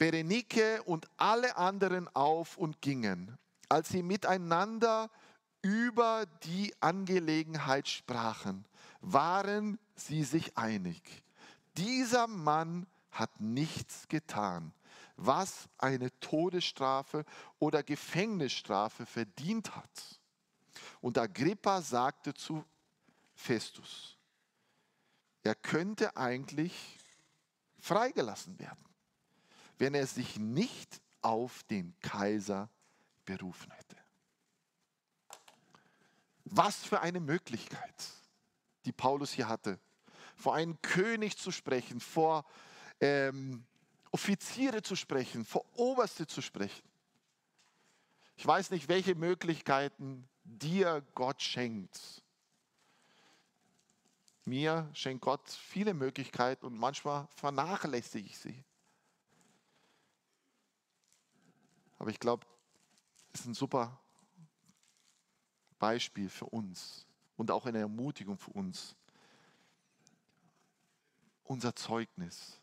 Berenike 0.00 0.82
und 0.84 1.06
alle 1.18 1.58
anderen 1.58 2.08
auf 2.16 2.56
und 2.56 2.80
gingen. 2.80 3.36
Als 3.68 3.90
sie 3.90 4.02
miteinander 4.02 5.10
über 5.60 6.24
die 6.44 6.74
Angelegenheit 6.80 7.86
sprachen, 7.86 8.64
waren 9.02 9.78
sie 9.94 10.24
sich 10.24 10.56
einig. 10.56 11.02
Dieser 11.76 12.26
Mann 12.28 12.86
hat 13.10 13.42
nichts 13.42 14.08
getan, 14.08 14.72
was 15.16 15.68
eine 15.76 16.18
Todesstrafe 16.20 17.26
oder 17.58 17.82
Gefängnisstrafe 17.82 19.04
verdient 19.04 19.76
hat. 19.76 20.20
Und 21.02 21.18
Agrippa 21.18 21.82
sagte 21.82 22.32
zu 22.32 22.64
Festus, 23.34 24.16
er 25.42 25.56
könnte 25.56 26.16
eigentlich 26.16 26.98
freigelassen 27.78 28.58
werden 28.58 28.89
wenn 29.80 29.94
er 29.94 30.06
sich 30.06 30.38
nicht 30.38 31.00
auf 31.22 31.62
den 31.64 31.98
Kaiser 32.00 32.68
berufen 33.24 33.72
hätte. 33.72 33.96
Was 36.44 36.84
für 36.84 37.00
eine 37.00 37.18
Möglichkeit, 37.18 37.94
die 38.84 38.92
Paulus 38.92 39.32
hier 39.32 39.48
hatte, 39.48 39.80
vor 40.36 40.54
einem 40.54 40.80
König 40.82 41.38
zu 41.38 41.50
sprechen, 41.50 41.98
vor 41.98 42.44
ähm, 43.00 43.64
Offiziere 44.10 44.82
zu 44.82 44.96
sprechen, 44.96 45.46
vor 45.46 45.64
Oberste 45.78 46.26
zu 46.26 46.42
sprechen. 46.42 46.86
Ich 48.36 48.46
weiß 48.46 48.70
nicht, 48.70 48.88
welche 48.88 49.14
Möglichkeiten 49.14 50.28
dir 50.44 51.02
Gott 51.14 51.40
schenkt. 51.40 52.22
Mir 54.44 54.90
schenkt 54.92 55.22
Gott 55.22 55.48
viele 55.48 55.94
Möglichkeiten 55.94 56.66
und 56.66 56.76
manchmal 56.76 57.28
vernachlässige 57.36 58.26
ich 58.26 58.36
sie. 58.36 58.64
Aber 62.00 62.08
ich 62.08 62.18
glaube, 62.18 62.46
es 63.34 63.40
ist 63.40 63.46
ein 63.46 63.54
super 63.54 64.00
Beispiel 65.78 66.30
für 66.30 66.46
uns 66.46 67.06
und 67.36 67.50
auch 67.50 67.66
eine 67.66 67.78
Ermutigung 67.78 68.38
für 68.38 68.52
uns, 68.52 68.96
unser 71.44 71.76
Zeugnis 71.76 72.58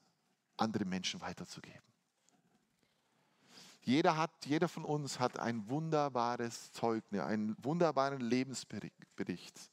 andere 0.57 0.85
Menschen 0.85 1.21
weiterzugeben. 1.21 1.83
Jeder, 3.83 4.17
hat, 4.17 4.31
jeder 4.47 4.67
von 4.67 4.83
uns 4.83 5.19
hat 5.19 5.37
ein 5.37 5.69
wunderbares 5.69 6.71
Zeugnis, 6.71 7.21
einen 7.21 7.55
wunderbaren 7.63 8.19
Lebensbericht. 8.19 9.69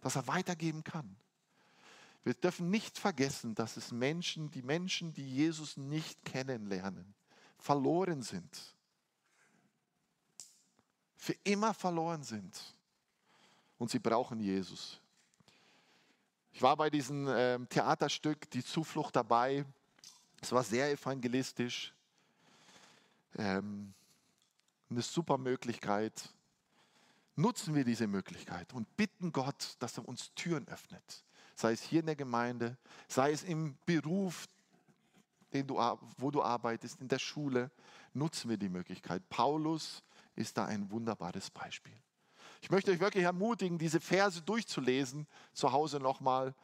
dass 0.00 0.16
er 0.16 0.26
weitergeben 0.26 0.82
kann. 0.82 1.16
Wir 2.24 2.34
dürfen 2.34 2.70
nicht 2.70 2.98
vergessen, 2.98 3.54
dass 3.54 3.76
es 3.76 3.92
Menschen, 3.92 4.50
die 4.50 4.62
Menschen, 4.62 5.12
die 5.12 5.32
Jesus 5.32 5.76
nicht 5.76 6.24
kennenlernen, 6.24 7.14
verloren 7.56 8.22
sind. 8.22 8.75
Für 11.16 11.34
immer 11.44 11.74
verloren 11.74 12.22
sind. 12.22 12.58
Und 13.78 13.90
sie 13.90 13.98
brauchen 13.98 14.40
Jesus. 14.40 15.00
Ich 16.52 16.62
war 16.62 16.76
bei 16.76 16.88
diesem 16.88 17.28
äh, 17.28 17.58
Theaterstück 17.66 18.48
Die 18.50 18.64
Zuflucht 18.64 19.14
dabei. 19.14 19.64
Es 20.40 20.52
war 20.52 20.62
sehr 20.62 20.90
evangelistisch. 20.90 21.92
Ähm, 23.36 23.92
eine 24.88 25.02
super 25.02 25.36
Möglichkeit. 25.36 26.30
Nutzen 27.34 27.74
wir 27.74 27.84
diese 27.84 28.06
Möglichkeit 28.06 28.72
und 28.72 28.96
bitten 28.96 29.30
Gott, 29.30 29.76
dass 29.78 29.98
er 29.98 30.08
uns 30.08 30.32
Türen 30.34 30.66
öffnet. 30.68 31.24
Sei 31.54 31.72
es 31.72 31.82
hier 31.82 32.00
in 32.00 32.06
der 32.06 32.16
Gemeinde, 32.16 32.78
sei 33.08 33.32
es 33.32 33.42
im 33.42 33.76
Beruf, 33.84 34.46
den 35.52 35.66
du, 35.66 35.76
wo 36.16 36.30
du 36.30 36.42
arbeitest, 36.42 37.00
in 37.00 37.08
der 37.08 37.18
Schule. 37.18 37.70
Nutzen 38.14 38.48
wir 38.48 38.56
die 38.56 38.70
Möglichkeit. 38.70 39.28
Paulus 39.28 40.02
ist 40.36 40.56
da 40.56 40.66
ein 40.66 40.90
wunderbares 40.90 41.50
Beispiel. 41.50 41.96
Ich 42.60 42.70
möchte 42.70 42.90
euch 42.90 43.00
wirklich 43.00 43.24
ermutigen, 43.24 43.78
diese 43.78 44.00
Verse 44.00 44.40
durchzulesen, 44.42 45.26
zu 45.52 45.72
Hause 45.72 46.00
nochmal. 46.00 46.54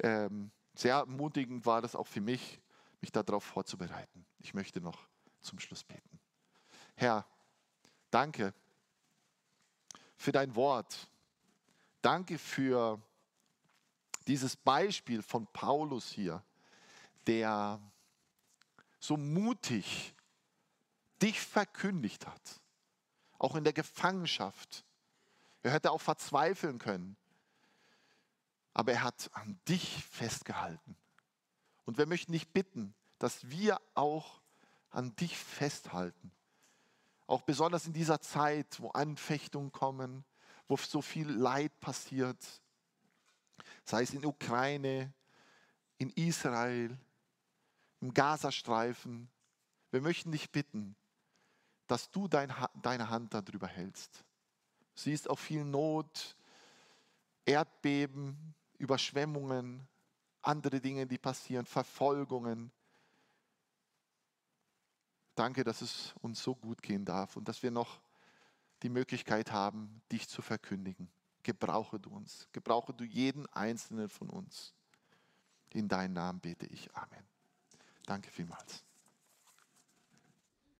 Ähm, 0.00 0.50
sehr 0.74 0.96
ermutigend 0.96 1.66
war 1.66 1.82
das 1.82 1.96
auch 1.96 2.06
für 2.06 2.20
mich, 2.20 2.60
mich 3.00 3.10
darauf 3.10 3.44
vorzubereiten. 3.44 4.26
Ich 4.38 4.54
möchte 4.54 4.80
noch 4.80 5.08
zum 5.40 5.58
Schluss 5.58 5.84
beten. 5.84 6.20
Herr, 6.94 7.26
danke 8.10 8.54
für 10.16 10.32
dein 10.32 10.54
Wort. 10.54 11.08
Danke 12.02 12.38
für 12.38 13.00
dieses 14.26 14.56
Beispiel 14.56 15.22
von 15.22 15.46
Paulus 15.46 16.10
hier, 16.10 16.44
der 17.26 17.80
so 19.00 19.16
mutig 19.16 20.14
dich 21.22 21.40
verkündigt 21.40 22.26
hat, 22.26 22.60
auch 23.38 23.54
in 23.54 23.64
der 23.64 23.72
Gefangenschaft. 23.72 24.84
Er 25.62 25.72
hätte 25.72 25.90
auch 25.90 26.00
verzweifeln 26.00 26.78
können, 26.78 27.16
aber 28.74 28.92
er 28.92 29.02
hat 29.02 29.30
an 29.32 29.58
dich 29.68 30.04
festgehalten. 30.04 30.96
Und 31.84 31.98
wir 31.98 32.06
möchten 32.06 32.32
dich 32.32 32.48
bitten, 32.48 32.94
dass 33.18 33.48
wir 33.48 33.80
auch 33.94 34.40
an 34.90 35.14
dich 35.16 35.36
festhalten. 35.36 36.30
Auch 37.26 37.42
besonders 37.42 37.86
in 37.86 37.92
dieser 37.92 38.20
Zeit, 38.20 38.80
wo 38.80 38.90
Anfechtungen 38.90 39.72
kommen, 39.72 40.24
wo 40.66 40.76
so 40.76 41.02
viel 41.02 41.28
Leid 41.28 41.78
passiert, 41.80 42.38
sei 43.84 44.02
es 44.02 44.14
in 44.14 44.24
Ukraine, 44.24 45.12
in 45.98 46.10
Israel, 46.10 46.96
im 48.00 48.14
Gazastreifen. 48.14 49.28
Wir 49.90 50.00
möchten 50.00 50.30
dich 50.30 50.50
bitten, 50.50 50.94
dass 51.88 52.10
du 52.10 52.28
dein, 52.28 52.54
deine 52.82 53.08
Hand 53.08 53.34
darüber 53.34 53.66
hältst. 53.66 54.24
Siehst 54.94 55.28
auch 55.28 55.38
viel 55.38 55.64
Not, 55.64 56.36
Erdbeben, 57.44 58.54
Überschwemmungen, 58.78 59.88
andere 60.42 60.80
Dinge, 60.80 61.06
die 61.06 61.18
passieren, 61.18 61.66
Verfolgungen. 61.66 62.70
Danke, 65.34 65.64
dass 65.64 65.82
es 65.82 66.14
uns 66.20 66.42
so 66.42 66.54
gut 66.54 66.82
gehen 66.82 67.04
darf 67.04 67.36
und 67.36 67.48
dass 67.48 67.62
wir 67.62 67.70
noch 67.70 68.00
die 68.82 68.88
Möglichkeit 68.88 69.50
haben, 69.50 70.02
dich 70.12 70.28
zu 70.28 70.42
verkündigen. 70.42 71.10
Gebrauche 71.42 71.98
du 71.98 72.10
uns, 72.10 72.48
gebrauche 72.52 72.92
du 72.92 73.04
jeden 73.04 73.46
einzelnen 73.46 74.08
von 74.08 74.28
uns. 74.28 74.74
In 75.70 75.88
deinen 75.88 76.14
Namen 76.14 76.40
bete 76.40 76.66
ich. 76.66 76.94
Amen. 76.94 77.24
Danke 78.04 78.30
vielmals. 78.30 78.87